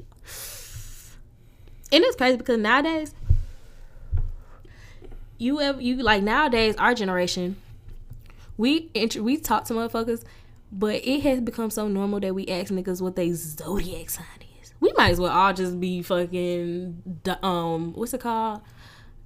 [1.92, 3.14] And it's crazy because nowadays,
[5.38, 7.56] you ever you like nowadays our generation,
[8.58, 10.24] we int- we talk to motherfuckers,
[10.72, 14.26] but it has become so normal that we ask niggas what they zodiac sign
[14.62, 14.74] is.
[14.80, 18.62] We might as well all just be fucking um what's it called,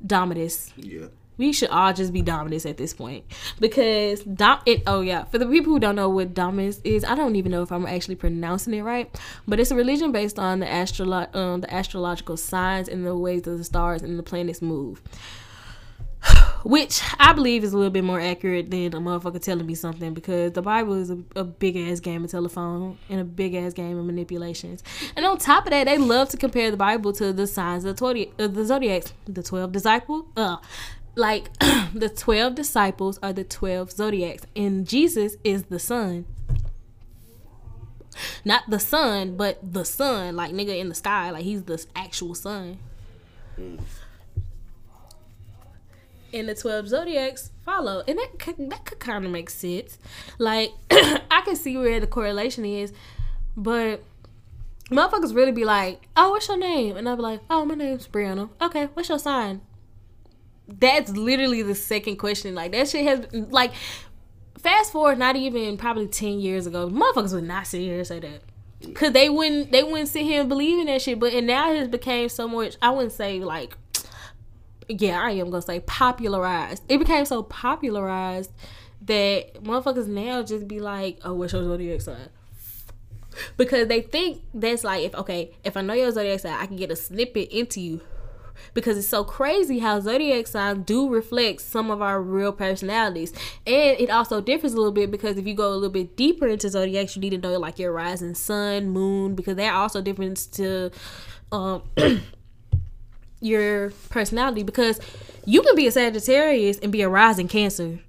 [0.05, 0.71] Dominus.
[0.75, 1.07] Yeah.
[1.41, 3.25] We should all just be Dominus at this point
[3.59, 4.59] because dom.
[4.67, 7.51] It, oh yeah, for the people who don't know what Dominus is, I don't even
[7.51, 9.09] know if I'm actually pronouncing it right,
[9.47, 13.41] but it's a religion based on the astrolo- um, the astrological signs and the ways
[13.41, 15.01] that the stars and the planets move.
[16.63, 20.13] Which I believe is a little bit more accurate than a motherfucker telling me something
[20.13, 23.73] because the Bible is a, a big ass game of telephone and a big ass
[23.73, 24.83] game of manipulations.
[25.15, 27.95] And on top of that, they love to compare the Bible to the signs of
[27.95, 30.25] the, twelve, uh, the zodiacs, the twelve disciples.
[30.37, 30.57] Uh,
[31.15, 31.51] like
[31.93, 36.25] the 12 disciples are the 12 zodiacs and jesus is the sun.
[38.45, 40.35] Not the sun but the sun.
[40.35, 42.79] Like nigga in the sky like he's the actual sun.
[46.33, 49.97] And the 12 zodiacs follow and that could, that could kind of make sense.
[50.37, 52.93] Like i can see where the correlation is
[53.57, 54.01] but
[54.89, 56.95] motherfuckers really be like oh what's your name?
[56.95, 58.49] And i'll be like oh my name's brianna.
[58.61, 59.61] Okay what's your sign
[60.67, 62.55] that's literally the second question.
[62.55, 63.73] Like that shit has like
[64.57, 68.19] fast forward not even probably ten years ago, motherfuckers would not sit here and say
[68.19, 68.41] that.
[68.95, 71.19] Cause they wouldn't they wouldn't sit here and believe in that shit.
[71.19, 73.77] But and now it has became so much I wouldn't say like
[74.87, 76.83] yeah, I am gonna say popularized.
[76.89, 78.51] It became so popularized
[79.03, 82.29] that motherfuckers now just be like, Oh, what's your zodiac sign?
[83.55, 86.75] Because they think that's like if okay, if I know your zodiac sign, I can
[86.75, 88.01] get a snippet into you
[88.73, 93.31] because it's so crazy how zodiac signs do reflect some of our real personalities.
[93.67, 96.47] And it also differs a little bit because if you go a little bit deeper
[96.47, 100.37] into zodiacs you need to know like your rising sun moon because they're also different
[100.53, 100.91] to
[101.51, 101.83] um
[103.41, 104.63] your personality.
[104.63, 104.99] Because
[105.45, 107.99] you can be a sagittarius and be a rising cancer.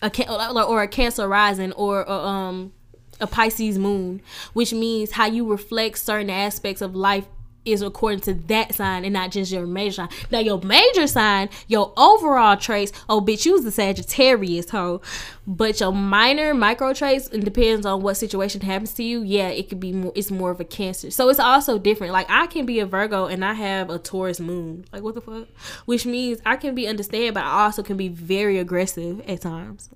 [0.00, 2.72] A can- or a cancer rising or a, um
[3.20, 4.20] a Pisces moon,
[4.52, 7.26] which means how you reflect certain aspects of life
[7.64, 10.08] is according to that sign and not just your major sign.
[10.30, 15.00] Now your major sign, your overall traits, oh bitch, you was the Sagittarius, ho.
[15.46, 19.22] But your minor micro traits, it depends on what situation happens to you.
[19.22, 21.10] Yeah, it could be more it's more of a cancer.
[21.10, 22.12] So it's also different.
[22.12, 24.84] Like I can be a Virgo and I have a Taurus moon.
[24.92, 25.48] Like what the fuck?
[25.84, 29.90] Which means I can be understand, but I also can be very aggressive at times.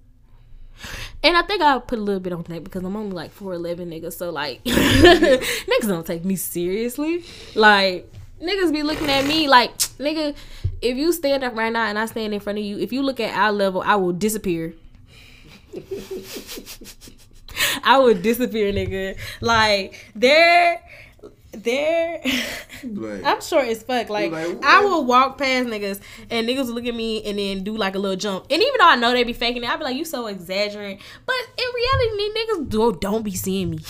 [1.23, 3.89] And I think I'll put a little bit on that because I'm only like 4'11
[3.89, 4.15] niggas.
[4.15, 7.25] So, like, niggas don't take me seriously.
[7.55, 10.35] Like, niggas be looking at me like, nigga,
[10.81, 13.03] if you stand up right now and I stand in front of you, if you
[13.03, 14.75] look at eye level, I will disappear.
[17.85, 19.17] I would disappear, nigga.
[19.41, 20.83] Like, there
[21.53, 22.21] there
[22.83, 24.09] Like, I'm short as fuck.
[24.09, 27.77] Like, Like, I will walk past niggas and niggas look at me and then do
[27.77, 28.47] like a little jump.
[28.51, 30.99] And even though I know they be faking it, I be like, you so exaggerating.
[31.27, 33.79] But in reality, niggas do, don't be seeing me.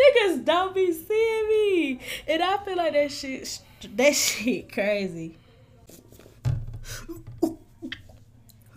[0.00, 2.00] niggas don't be seeing me.
[2.28, 3.60] And I feel like that shit
[3.96, 5.36] that shit crazy.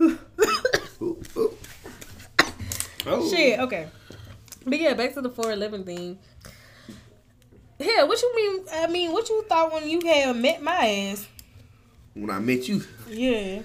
[3.06, 3.88] oh, Shit, okay.
[4.66, 6.18] But yeah, back to the 411 thing.
[7.78, 8.64] Yeah, what you mean?
[8.72, 11.26] I mean, what you thought when you had met my ass?
[12.14, 13.62] When I met you, Yeah.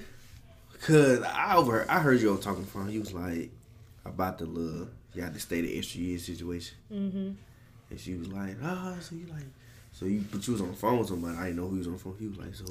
[0.82, 2.90] cause I over I heard you all talking from.
[2.90, 3.52] You was like
[4.06, 7.32] about the little you had to stay the extra year situation, Mm-hmm.
[7.92, 9.44] and she was like, ah, so you like,
[9.92, 11.38] so you but you was on the phone with somebody.
[11.38, 12.16] I didn't know who was on the phone.
[12.20, 12.66] He was like, so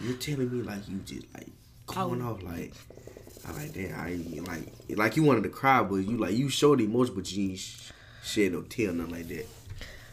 [0.00, 1.48] you're telling me like you just like
[1.86, 2.30] going Oh.
[2.30, 2.72] off like.
[3.46, 3.92] I like that.
[3.98, 7.50] I like like you wanted to cry, but you like you showed emotion, but you
[7.50, 9.46] ain't shed no tear, nothing like that.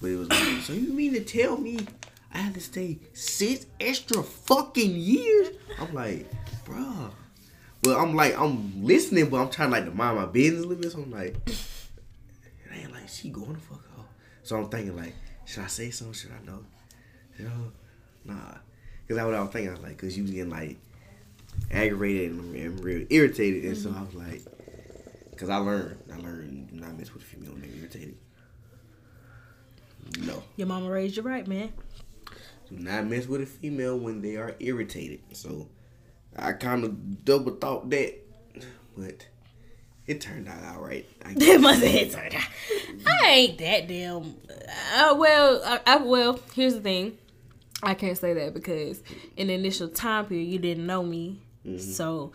[0.02, 1.80] But it was like, so you mean to tell me
[2.34, 5.50] I had to stay six extra fucking years?
[5.80, 6.30] I'm like,
[6.66, 7.12] bruh.
[7.84, 10.82] Well, I'm like, I'm listening, but I'm trying like to mind my business a little
[10.82, 10.92] bit.
[10.92, 14.06] So I'm like, it ain't like she going to fuck off.
[14.44, 15.16] So I'm thinking like,
[15.46, 16.14] should I say something?
[16.14, 16.64] Should I know?
[17.38, 17.72] You know,
[18.26, 18.36] nah.
[19.08, 19.70] Cause that's what I was thinking.
[19.70, 20.78] I was like, cause you was getting like
[21.72, 24.44] aggravated and, and real irritated, and so I was like,
[25.38, 28.18] cause I learned, I learned not mess with a female when they're irritated.
[30.20, 30.44] No.
[30.56, 31.72] Your mama raised you right, man.
[32.70, 35.22] Do not mess with a female when they are irritated.
[35.34, 35.68] So
[36.36, 38.16] I kind of double thought that,
[38.98, 39.28] but
[40.08, 41.06] it turned out all right.
[41.36, 42.48] That must have turned out.
[43.08, 44.36] I ain't that damn.
[44.96, 47.18] Uh, well, I, I, well, here's the thing.
[47.82, 49.02] I can't say that because
[49.38, 51.42] in the initial time period, you didn't know me,
[51.78, 52.32] so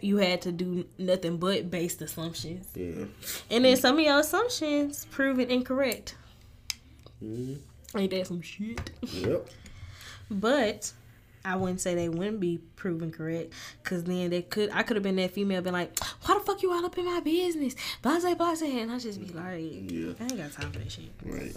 [0.00, 3.04] you had to do nothing but based assumptions, Yeah.
[3.50, 6.14] and then some of your assumptions proven incorrect.
[7.22, 7.58] Mhm.
[7.96, 8.90] Ain't that some shit?
[9.12, 9.48] Yep.
[10.30, 10.92] But
[11.44, 13.52] I wouldn't say they wouldn't be proven correct,
[13.82, 14.70] cause then they could.
[14.70, 17.06] I could have been that female, been like, "Why the fuck you all up in
[17.06, 20.12] my business?" Blase, blase, and I just be like, Yeah.
[20.20, 21.54] "I ain't got time for that shit." Right.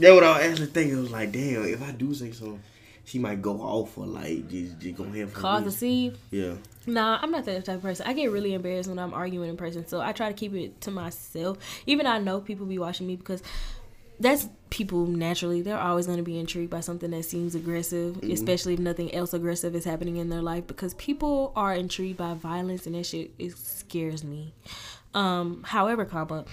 [0.00, 0.98] That what I was actually thinking.
[0.98, 2.60] I was like, damn, if I do say something,
[3.08, 6.54] she might go off or like just, just go ahead for Cause a see, Yeah.
[6.86, 8.06] Nah, I'm not that type of person.
[8.06, 10.82] I get really embarrassed when I'm arguing in person, so I try to keep it
[10.82, 11.56] to myself.
[11.86, 13.42] Even I know people be watching me because
[14.20, 15.62] that's people naturally.
[15.62, 19.32] They're always going to be intrigued by something that seems aggressive, especially if nothing else
[19.32, 20.66] aggressive is happening in their life.
[20.66, 24.52] Because people are intrigued by violence, and that shit it scares me.
[25.14, 26.44] Um, however, comma,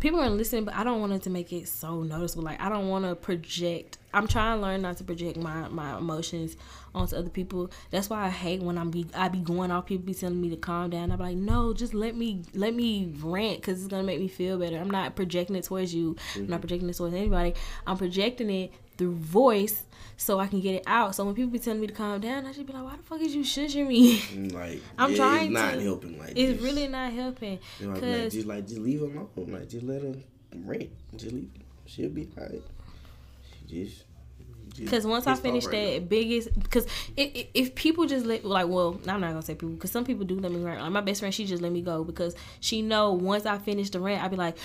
[0.00, 2.42] people are listening, but I don't want it to make it so noticeable.
[2.42, 3.98] Like I don't want to project.
[4.12, 6.56] I'm trying to learn not to project my my emotions
[6.94, 7.70] onto other people.
[7.90, 9.86] That's why I hate when I'm be I be going off.
[9.86, 11.12] People be telling me to calm down.
[11.12, 14.58] I'm like, no, just let me let me rant because it's gonna make me feel
[14.58, 14.78] better.
[14.78, 16.16] I'm not projecting it towards you.
[16.34, 16.60] I'm not mm-hmm.
[16.60, 17.54] projecting it towards anybody.
[17.86, 19.84] I'm projecting it through voice
[20.16, 21.14] so I can get it out.
[21.14, 23.02] So when people be telling me to calm down, I should be like, why the
[23.02, 24.18] fuck is you shushing me?
[24.18, 25.80] Mm, like I'm yeah, trying it's not to.
[25.80, 26.18] helping.
[26.18, 27.58] Like it's just- really not helping.
[27.78, 29.28] You know, like, just like just leave her alone.
[29.36, 30.14] Like just let her
[30.56, 30.90] rant.
[31.16, 31.50] Just leave.
[31.86, 32.62] She'll be alright.
[33.70, 34.04] Just.
[34.76, 39.20] Because once I finish right that biggest, because if, people just let like, well, I'm
[39.20, 40.80] not gonna say people, because some people do let me rant.
[40.80, 43.90] Like my best friend, she just let me go because she know once I finish
[43.90, 44.56] the rant, I be like,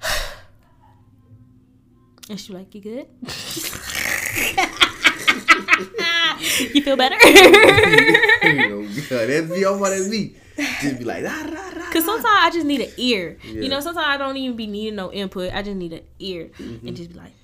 [2.30, 3.06] and she like, you good?
[6.74, 7.16] you feel better?
[7.16, 8.48] now.
[8.48, 9.64] you know, yeah, that's me.
[9.64, 10.34] I'm that's me.
[10.80, 11.92] Just be like, rah, rah, rah.
[11.92, 13.38] Cause sometimes I just need an ear.
[13.44, 13.62] Yeah.
[13.62, 15.52] You know, sometimes I don't even be needing no input.
[15.52, 16.86] I just need an ear Mm-hmm.
[16.86, 17.34] and just be like, "You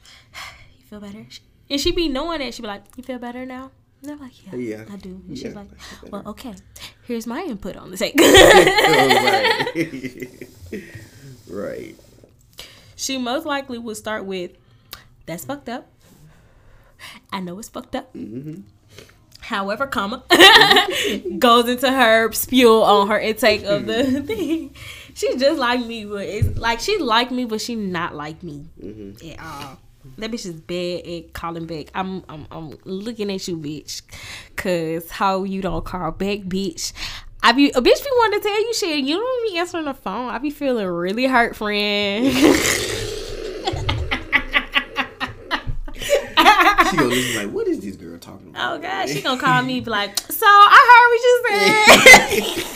[1.01, 1.27] feel better?"
[1.71, 3.71] And she be knowing that she be like, "You feel better now?"
[4.03, 4.85] And I'm like, "Yeah, Yeah.
[4.91, 5.69] I do." And she's like,
[6.11, 6.55] "Well, okay.
[7.07, 8.15] Here's my input on the take."
[9.15, 10.85] right.
[11.49, 11.97] right.
[12.97, 14.53] she most likely would start with,
[15.27, 15.87] "That's fucked up."
[17.33, 18.15] I know it's fucked up.
[18.15, 18.61] Mm-hmm.
[19.41, 20.23] However, comma
[21.39, 24.75] goes into her spew on her intake of the thing.
[25.15, 28.67] She's just like me, but it's like she like me, but she not like me
[28.83, 29.31] Mm-hmm.
[29.33, 29.79] at all.
[30.19, 31.87] That bitch is bad at calling back.
[31.95, 34.03] I'm I'm I'm looking at you, bitch,
[34.57, 36.93] cause how you don't call back, bitch.
[37.43, 39.05] I be a bitch be wanting to tell you shit.
[39.05, 40.31] You don't be answering the phone.
[40.31, 42.35] I be feeling really hurt, friend.
[46.91, 48.75] She gonna listen like, what is this girl talking about?
[48.77, 52.71] oh god, she gonna call me be like, so I heard what you said.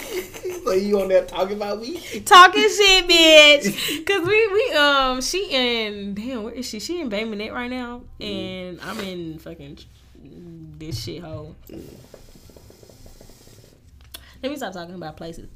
[0.65, 2.01] so you on there talking about me?
[2.21, 4.07] talking shit, bitch.
[4.07, 6.81] Cause we we um she in damn where is she?
[6.81, 9.79] She in Bay Minette right now, and I'm in fucking
[10.79, 11.55] this shithole.
[14.43, 15.49] Let me stop talking about places.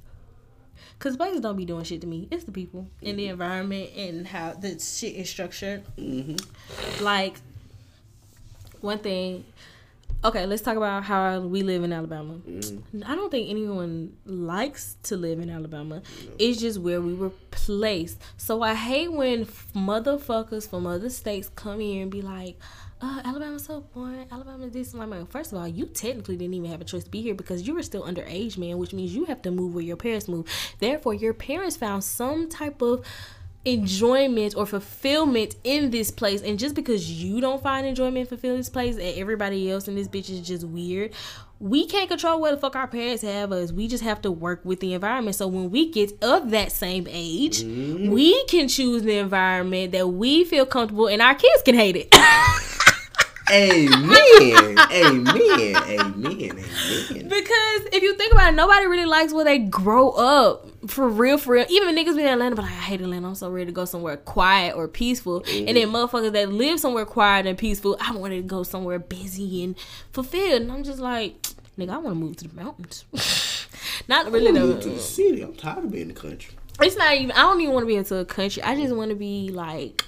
[0.98, 2.28] Cause places don't be doing shit to me.
[2.30, 5.82] It's the people and the environment and how the shit is structured.
[5.96, 7.04] Mm-hmm.
[7.04, 7.36] Like
[8.80, 9.44] one thing.
[10.24, 12.34] Okay, let's talk about how we live in Alabama.
[12.34, 13.02] Mm-hmm.
[13.04, 16.00] I don't think anyone likes to live in Alabama.
[16.38, 18.22] It's just where we were placed.
[18.36, 22.56] So I hate when motherfuckers from other states come here and be like,
[23.00, 24.28] uh, Alabama's so boring.
[24.30, 24.94] Alabama this.
[24.94, 27.34] I'm like, first of all, you technically didn't even have a choice to be here
[27.34, 30.28] because you were still underage, man, which means you have to move where your parents
[30.28, 30.46] move.
[30.78, 33.04] Therefore, your parents found some type of
[33.64, 36.42] enjoyment or fulfillment in this place.
[36.42, 39.94] And just because you don't find enjoyment and fulfill this place and everybody else in
[39.94, 41.12] this bitch is just weird
[41.62, 43.70] we can't control what the fuck our parents have us.
[43.70, 45.36] We just have to work with the environment.
[45.36, 48.10] So when we get of that same age mm-hmm.
[48.10, 52.12] we can choose the environment that we feel comfortable and our kids can hate it
[53.52, 54.78] Amen.
[54.90, 55.76] Amen.
[55.76, 55.76] Amen.
[56.26, 57.28] Amen.
[57.28, 60.68] Because if you think about it, nobody really likes where they grow up.
[60.88, 61.66] For real, for real.
[61.68, 63.28] Even niggas be in Atlanta, but like, I hate Atlanta.
[63.28, 65.44] I'm so ready to go somewhere quiet or peaceful.
[65.48, 65.94] And then mm-hmm.
[65.94, 69.76] motherfuckers that live somewhere quiet and peaceful, I wanted to go somewhere busy and
[70.12, 70.62] fulfilled.
[70.62, 71.40] And I'm just like,
[71.78, 73.04] nigga, I want to move to the mountains.
[74.08, 74.94] Not really I moved to the.
[74.94, 75.42] the city.
[75.42, 76.54] I'm tired of being in the country.
[76.80, 77.32] It's not even.
[77.32, 78.62] I don't even want to be into a country.
[78.62, 80.04] I just want to be like.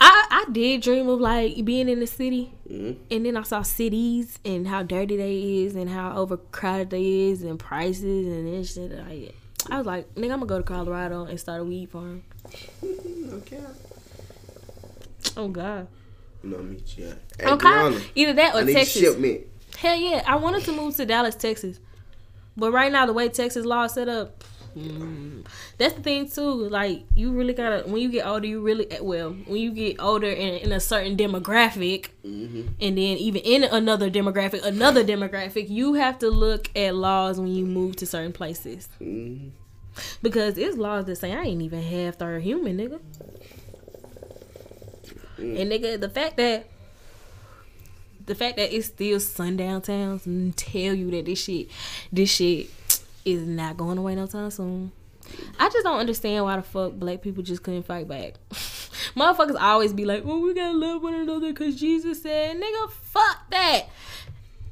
[0.00, 2.96] I I did dream of like being in the city, Mhm.
[3.10, 7.42] and then I saw cities and how dirty they is and how overcrowded they is
[7.42, 8.90] and prices and this shit.
[8.92, 9.34] Like,
[9.70, 12.22] I was like, nigga, I'm gonna go to Colorado and start a weed farm.
[13.32, 13.60] Okay.
[15.36, 15.88] Oh God.
[16.42, 17.12] You know me, yeah.
[17.38, 19.00] Hey, I'm kind Brianna, either that I or need Texas.
[19.02, 19.40] shipment.
[19.76, 21.80] Hell yeah, I wanted to move to Dallas, Texas,
[22.56, 24.44] but right now the way Texas law is set up,
[24.76, 25.46] Mm.
[25.78, 26.50] That's the thing too.
[26.68, 30.26] Like you really gotta when you get older, you really well when you get older
[30.28, 32.62] in, in a certain demographic, Mm-hmm.
[32.80, 37.48] and then even in another demographic, another demographic, you have to look at laws when
[37.54, 39.48] you move to certain places Mm-hmm.
[40.22, 43.00] because it's laws that say I ain't even half third human, nigga.
[45.38, 46.66] And nigga, the fact that
[48.24, 51.68] the fact that it's still sundown towns and tell you that this shit,
[52.12, 52.68] this shit
[53.26, 54.92] is not going away no time soon.
[55.58, 58.34] I just don't understand why the fuck black people just couldn't fight back.
[59.16, 63.50] Motherfuckers always be like, "Well, we gotta love one another," cause Jesus said, "Nigga, fuck
[63.50, 63.86] that."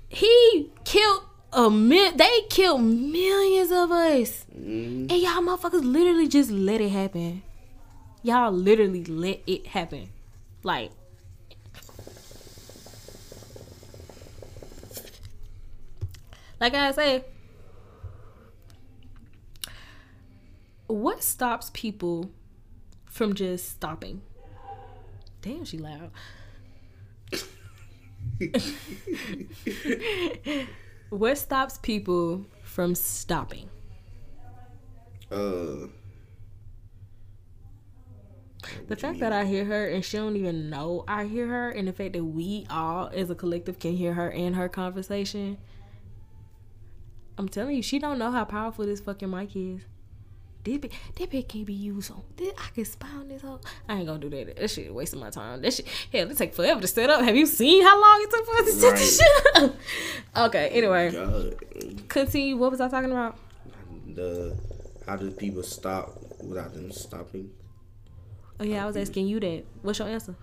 [0.09, 5.11] He killed a mil- They killed millions of us, Mm-hmm.
[5.11, 7.43] and y'all motherfuckers literally just let it happen.
[8.23, 10.09] Y'all literally let it happen,
[10.63, 10.91] like.
[16.61, 17.25] Like I say,
[20.87, 22.31] what stops people
[23.07, 24.23] from just stopping?
[25.41, 26.11] Damn, she loud.
[31.11, 33.69] what stops people from stopping?
[35.31, 35.89] Uh.
[38.89, 41.87] The fact that I hear her and she don't even know I hear her, and
[41.87, 45.59] the fact that we all as a collective can hear her and her conversation.
[47.37, 49.83] I'm telling you, she don't know how powerful this fucking mic is.
[50.65, 52.23] This bit, that bit can't be used on.
[52.37, 53.61] This, I can spy on this whole.
[53.89, 54.57] I ain't gonna do that.
[54.57, 55.61] That shit wasting my time.
[55.61, 57.23] That shit, hell, it take forever to set up.
[57.23, 59.77] Have you seen how long it took for us to set this shit up?
[60.49, 62.09] Okay, anyway, oh God.
[62.09, 62.57] continue.
[62.57, 63.39] What was I talking about?
[64.15, 64.57] The
[65.07, 67.51] how do people stop without them stopping?
[68.59, 69.65] Oh yeah, I was asking you that.
[69.83, 70.35] What's your answer?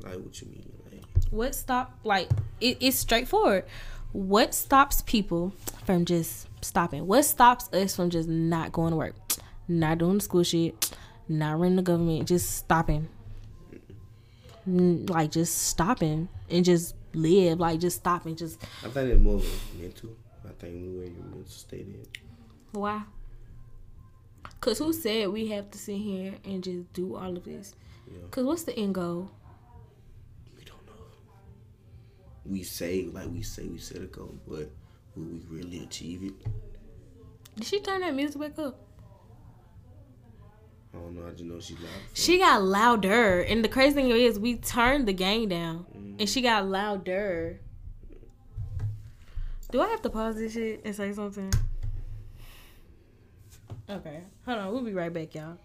[0.00, 0.72] Like what you mean?
[0.90, 2.28] Like what stop like
[2.60, 3.64] it, it's straightforward
[4.12, 9.14] what stops people from just stopping what stops us from just not going to work
[9.68, 10.94] not doing the school shit
[11.28, 13.08] not running the government just stopping
[14.66, 19.40] like just stopping and just live like just stopping just I think it's more
[19.80, 20.10] mental.
[20.48, 22.06] I think we where your mental state is.
[22.72, 23.02] why
[24.60, 27.74] because who said we have to sit here and just do all of this
[28.10, 28.18] Yeah.
[28.22, 29.30] because what's the end goal
[30.56, 30.92] We don't know.
[32.46, 34.70] We say like we say we set a goal, but
[35.16, 36.34] will we really achieve it?
[37.56, 38.78] did she turn that music back up
[40.94, 41.26] I don't know.
[41.26, 41.88] I just know she's loud.
[42.12, 46.28] She got louder, and the crazy thing is, we turned the game down, and mm.
[46.28, 47.60] she got louder.
[49.70, 51.50] Do I have to pause this shit and say something?
[53.88, 54.70] Okay, hold on.
[54.70, 55.56] We'll be right back, y'all.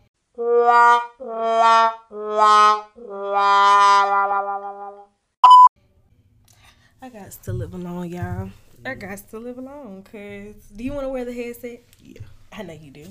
[7.02, 8.50] I got still living on, y'all.
[8.86, 11.82] I got to live alone, cause do you want to wear the headset?
[12.02, 12.22] Yeah.
[12.54, 13.06] I know you do.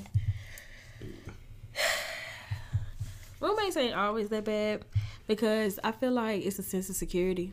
[3.41, 4.85] Roommates ain't always that bad
[5.27, 7.53] because I feel like it's a sense of security.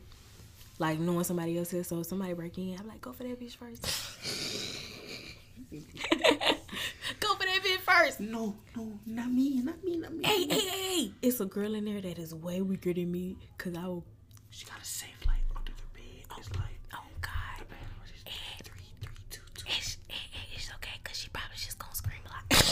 [0.79, 3.39] Like knowing somebody else is so if somebody break in, I'm like, go for that
[3.39, 3.83] bitch first.
[7.19, 8.19] go for that bitch first.
[8.21, 10.25] No, no, not me, not me, not me.
[10.25, 11.11] Hey, hey, hey, hey.
[11.21, 14.03] It's a girl in there that is way weaker than me because I will.
[14.49, 16.37] She got a safe light under the bed.
[16.39, 17.31] It's like Oh, God.
[17.59, 19.65] the bed was just three, three, two, two.
[19.77, 22.63] It's, it, it- it's okay because she probably just gonna scream a lot.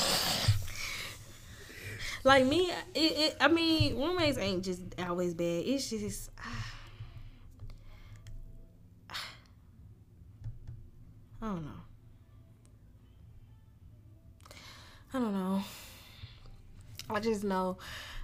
[2.31, 5.65] Like me, it, it, I mean, roommates ain't just always bad.
[5.65, 6.29] It's just.
[11.41, 11.71] I don't know.
[15.13, 15.63] I don't know.
[17.09, 17.77] I just know.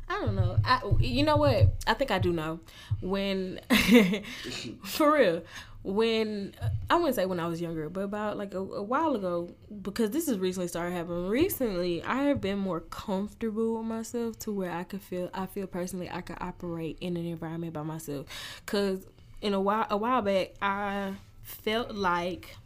[0.08, 0.58] I don't know.
[0.64, 1.74] I, you know what?
[1.86, 2.62] I think I do know.
[3.02, 3.60] When,
[4.86, 5.42] for real,
[5.88, 6.54] when
[6.90, 9.50] I wouldn't say when I was younger, but about like a, a while ago,
[9.82, 11.30] because this has recently started happening.
[11.30, 15.30] Recently, I have been more comfortable with myself to where I could feel.
[15.34, 18.26] I feel personally I could operate in an environment by myself.
[18.66, 19.06] Cause
[19.42, 21.14] in a while, a while back, I
[21.44, 22.58] felt like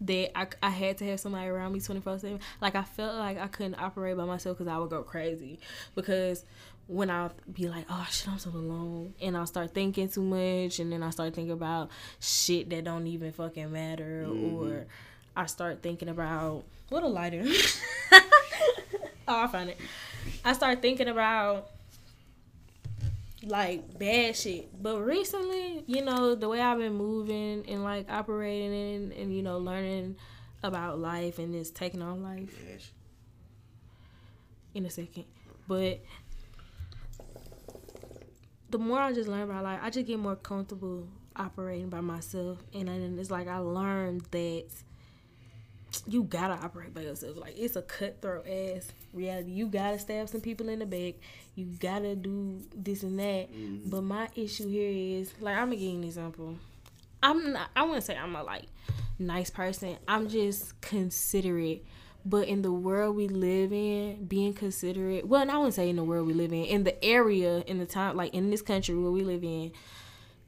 [0.00, 3.38] that I, I had to have somebody around me 24 7 like i felt like
[3.38, 5.58] i couldn't operate by myself because i would go crazy
[5.94, 6.46] because
[6.90, 10.80] when i'll be like oh shit i'm so alone and i'll start thinking too much
[10.80, 11.88] and then i start thinking about
[12.18, 14.56] shit that don't even fucking matter mm-hmm.
[14.56, 14.86] or
[15.36, 17.44] i start thinking about what a lighter
[18.12, 18.20] oh
[19.28, 19.78] i find it
[20.44, 21.70] i start thinking about
[23.42, 24.82] like bad shit.
[24.82, 29.42] But recently, you know, the way I've been moving and like operating and, and you
[29.42, 30.16] know, learning
[30.62, 32.90] about life and just taking on life Yes.
[34.74, 35.24] in a second.
[35.66, 36.00] But
[38.70, 41.06] the more I just learn about life, I just get more comfortable
[41.36, 42.58] operating by myself.
[42.74, 44.66] And then it's like I learned that
[46.06, 47.36] you gotta operate by yourself.
[47.36, 49.50] Like it's a cutthroat ass reality.
[49.50, 51.14] You gotta stab some people in the back.
[51.54, 53.52] You gotta do this and that.
[53.52, 53.90] Mm-hmm.
[53.90, 56.56] But my issue here is like I'm gonna give you an example.
[57.22, 57.70] I'm not.
[57.74, 58.66] I wouldn't say I'm a like
[59.18, 59.96] nice person.
[60.06, 61.84] I'm just considerate.
[62.24, 65.26] But in the world we live in, being considerate.
[65.26, 66.64] Well, I wouldn't say in the world we live in.
[66.64, 69.72] In the area, in the time, like in this country where we live in,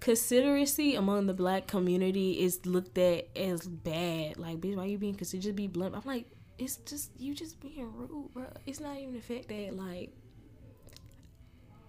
[0.01, 4.37] consideracy among the black community is looked at as bad.
[4.37, 5.45] Like, bitch, why you being considerate?
[5.45, 5.95] Just be blunt.
[5.95, 6.27] I'm like,
[6.59, 8.47] it's just you just being rude, bro.
[8.67, 10.11] It's not even the fact that like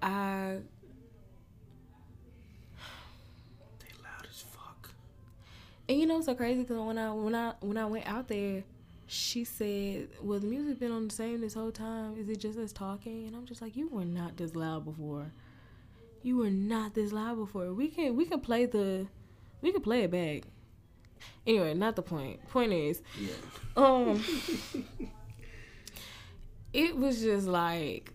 [0.01, 0.57] I
[3.79, 4.89] They loud as fuck.
[5.87, 8.27] and you know it's so crazy because when I when I when I went out
[8.27, 8.63] there,
[9.13, 12.17] she said, "Well, the music been on the same this whole time.
[12.17, 15.31] Is it just us talking?" And I'm just like, "You were not this loud before.
[16.23, 17.73] You were not this loud before.
[17.73, 19.07] We can we can play the,
[19.61, 20.43] we can play it back."
[21.47, 22.45] Anyway, not the point.
[22.49, 23.29] Point is, Yeah.
[23.77, 24.21] um,
[26.73, 28.11] it was just like,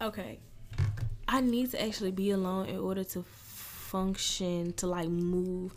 [0.00, 0.38] okay,
[1.26, 5.72] I need to actually be alone in order to function, to like move,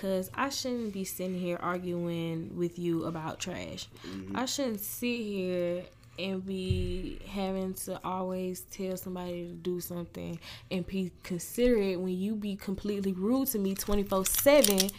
[0.00, 3.88] cause I shouldn't be sitting here arguing with you about trash.
[4.06, 4.36] Mm-hmm.
[4.36, 5.82] I shouldn't sit here
[6.18, 10.38] and be having to always tell somebody to do something
[10.70, 14.90] and be considerate when you be completely rude to me 24 7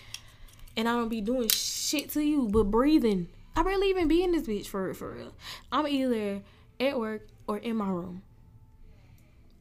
[0.77, 3.27] and I don't be doing shit to you but breathing.
[3.55, 5.33] I barely even be in this bitch for for real.
[5.71, 6.41] I'm either
[6.79, 8.23] at work or in my room.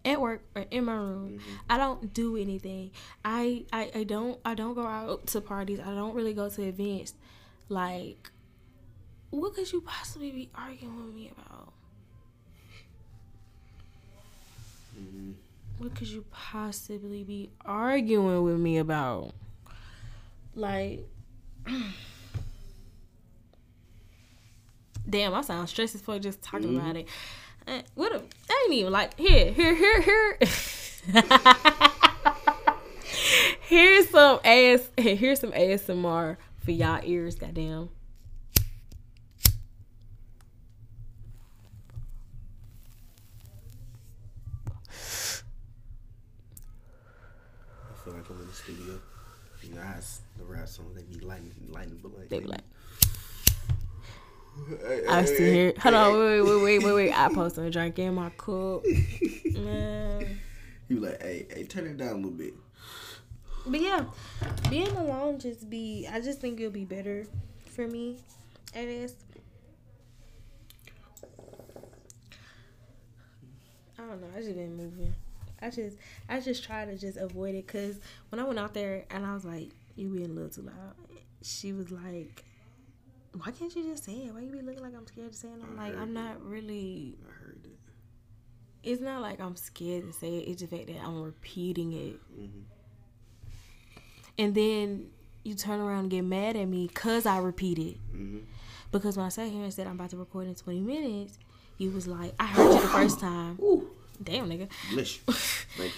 [0.04, 1.38] At work or in my room.
[1.38, 1.56] Mm-hmm.
[1.68, 2.90] I don't do anything.
[3.24, 5.78] I, I I don't I don't go out to parties.
[5.78, 7.14] I don't really go to events.
[7.68, 8.30] Like
[9.30, 11.72] what could you possibly be arguing with me about?
[15.00, 15.32] Mm-hmm.
[15.78, 19.32] What could you possibly be arguing with me about?
[20.54, 21.06] Like,
[25.08, 26.98] damn, I sound stressed as fuck just talking about mm-hmm.
[26.98, 27.08] it.
[27.70, 28.12] Uh, what?
[28.12, 30.38] A, I ain't even like here, here, here, here.
[33.60, 34.88] here's some ass.
[34.98, 37.36] Here's some ASMR for y'all ears.
[37.36, 37.90] Goddamn.
[44.88, 44.92] I
[48.02, 49.00] feel like I'm in the studio.
[49.62, 49.82] You know,
[50.38, 52.62] the rap songs they be lightning, lightning, but like They be like,
[55.08, 55.72] I hey, still hey, hear.
[55.78, 57.12] Hold on, wait, wait, wait, wait, wait.
[57.12, 58.84] I posted a drink in my cup.
[59.44, 60.40] Man.
[60.88, 62.54] You like, hey, hey, turn it down a little bit.
[63.66, 64.04] But yeah,
[64.68, 66.08] being alone just be.
[66.10, 67.26] I just think it'll be better
[67.70, 68.18] for me.
[68.74, 69.14] It is.
[73.98, 74.28] I don't know.
[74.34, 75.14] I just been moving.
[75.62, 75.96] I just,
[76.28, 77.68] I just try to just avoid it.
[77.68, 80.62] Cause when I went out there and I was like, "You being a little too
[80.62, 80.94] loud,"
[81.42, 82.44] she was like,
[83.32, 84.34] "Why can't you just say it?
[84.34, 87.16] Why you be looking like I'm scared to say it?" I'm like, "I'm not really."
[87.28, 87.78] I heard it.
[88.82, 90.48] It's not like I'm scared to say it.
[90.48, 92.20] It's the fact that I'm repeating it.
[92.38, 92.62] Mhm.
[94.38, 95.10] And then
[95.44, 97.98] you turn around and get mad at me because I repeated.
[98.14, 98.44] Mhm.
[98.90, 101.38] Because when I sat here and said I'm about to record in 20 minutes,
[101.78, 103.58] you was like, I heard you the first time.
[103.60, 103.88] Ooh,
[104.22, 104.68] Damn, nigga.
[104.92, 105.18] bless
[105.78, 105.90] you.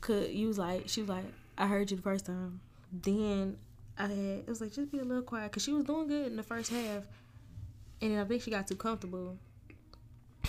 [0.00, 1.24] Cause you was like, she was like,
[1.56, 2.60] I heard you the first time.
[2.92, 3.56] Then
[3.98, 5.52] I had, it was like, just be a little quiet.
[5.52, 7.04] Cause she was doing good in the first half.
[8.00, 9.38] And then I think she got too comfortable.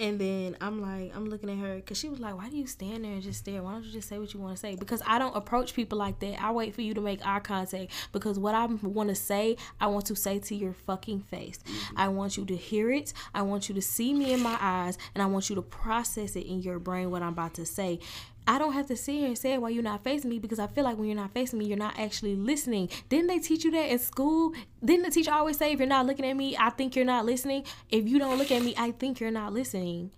[0.00, 2.66] And then I'm like, I'm looking at her because she was like, Why do you
[2.66, 3.62] stand there and just stare?
[3.62, 4.74] Why don't you just say what you want to say?
[4.74, 6.42] Because I don't approach people like that.
[6.42, 9.88] I wait for you to make eye contact because what I want to say, I
[9.88, 11.58] want to say to your fucking face.
[11.96, 13.12] I want you to hear it.
[13.34, 16.34] I want you to see me in my eyes and I want you to process
[16.34, 18.00] it in your brain what I'm about to say.
[18.46, 20.66] I don't have to sit here and say why you're not facing me because I
[20.66, 22.88] feel like when you're not facing me, you're not actually listening.
[23.08, 24.52] Didn't they teach you that in school?
[24.84, 27.24] Didn't the teacher always say, if you're not looking at me, I think you're not
[27.24, 27.64] listening?
[27.90, 30.10] If you don't look at me, I think you're not listening.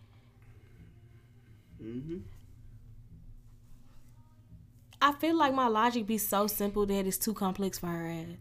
[1.83, 2.19] Mm-hmm.
[5.03, 8.37] I feel like my logic be so simple that it's too complex for her ass.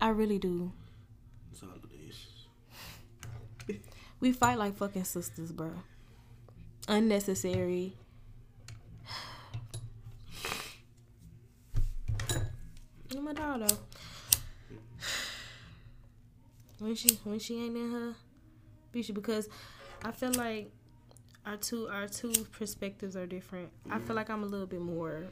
[0.00, 0.72] I really do.
[1.50, 2.08] That's all it
[3.68, 3.78] is.
[4.18, 5.70] We fight like fucking sisters, bro.
[6.88, 7.92] Unnecessary.
[13.22, 13.78] My dog though.
[16.80, 18.14] When she when she ain't in her
[18.92, 19.48] because
[20.04, 20.72] I feel like
[21.46, 23.70] our two our two perspectives are different.
[23.88, 25.26] I feel like I'm a little bit more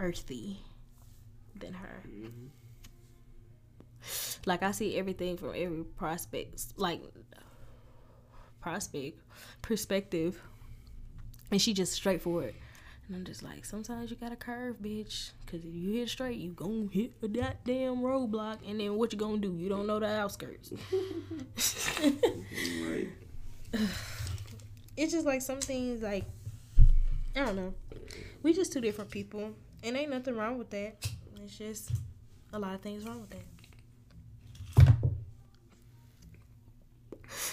[0.00, 0.58] earthy
[1.54, 2.02] than her.
[2.08, 2.46] Mm-hmm.
[4.44, 7.02] Like I see everything from every prospect, like
[8.60, 9.20] prospect
[9.62, 10.42] perspective,
[11.52, 12.54] and she just straightforward.
[13.06, 15.30] And I'm just like, sometimes you gotta curve, bitch.
[15.46, 18.58] Cause if you hit straight, you gon' hit a goddamn roadblock.
[18.68, 19.54] And then what you gonna do?
[19.56, 20.72] You don't know the outskirts.
[22.82, 23.08] Right.
[24.96, 26.24] it's just like some things like
[27.34, 27.74] I don't know.
[28.42, 29.52] We just two different people.
[29.82, 31.08] And ain't nothing wrong with that.
[31.42, 31.92] It's just
[32.52, 33.44] a lot of things wrong with that.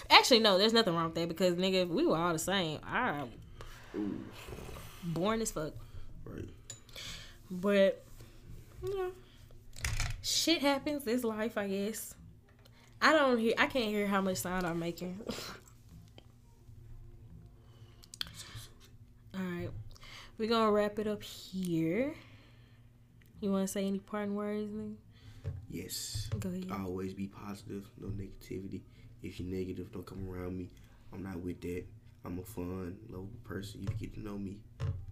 [0.09, 2.79] Actually, no, there's nothing wrong with that because nigga, we were all the same.
[2.85, 3.23] I
[3.95, 4.19] Ooh.
[5.03, 5.73] Born as fuck.
[6.25, 6.49] Right.
[7.51, 8.03] But
[8.83, 9.11] you know,
[10.21, 11.05] shit happens.
[11.07, 12.15] It's life, I guess.
[13.01, 13.53] I don't hear.
[13.57, 15.19] I can't hear how much sound I'm making.
[19.35, 19.69] All right,
[20.37, 22.13] we're gonna wrap it up here.
[23.41, 24.71] You want to say any parting words?
[24.71, 24.95] Nigga?
[25.69, 26.29] Yes.
[26.39, 26.71] Go ahead.
[26.71, 27.89] Always be positive.
[27.99, 28.81] No negativity.
[29.21, 30.69] If you're negative, don't come around me.
[31.11, 31.83] I'm not with that.
[32.25, 33.81] I'm a fun, lovable person.
[33.81, 34.57] You get to know me.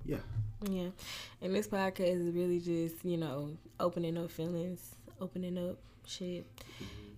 [0.06, 0.18] Yeah.
[0.70, 0.90] Yeah,
[1.42, 6.46] and this podcast is really just you know opening up feelings, opening up shit.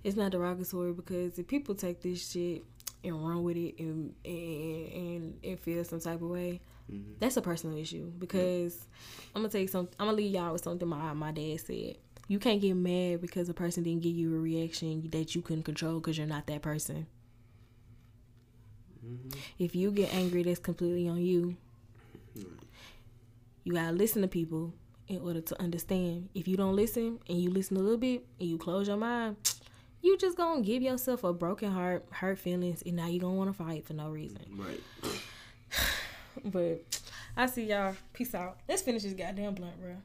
[0.03, 2.63] It's not derogatory because if people take this shit
[3.03, 7.15] and run with it and and and, and feel some type of way, Mhm.
[7.19, 8.11] that's a personal issue.
[8.17, 8.85] Because
[9.35, 9.93] I'm gonna tell you something.
[9.99, 11.97] I'm gonna leave y'all with something my my dad said.
[12.29, 15.63] You can't get mad because a person didn't give you a reaction that you couldn't
[15.63, 17.07] control because you're not that person.
[19.59, 21.55] If you get angry, that's completely on you.
[23.63, 24.73] You gotta listen to people
[25.07, 26.29] in order to understand.
[26.33, 29.37] If you don't listen and you listen a little bit and you close your mind,
[30.01, 33.53] you just gonna give yourself a broken heart, hurt feelings, and now you gonna wanna
[33.53, 34.41] fight for no reason.
[34.55, 34.83] Right.
[36.43, 36.99] But
[37.37, 37.95] I see y'all.
[38.11, 38.57] Peace out.
[38.67, 39.97] Let's finish this goddamn blunt, bro.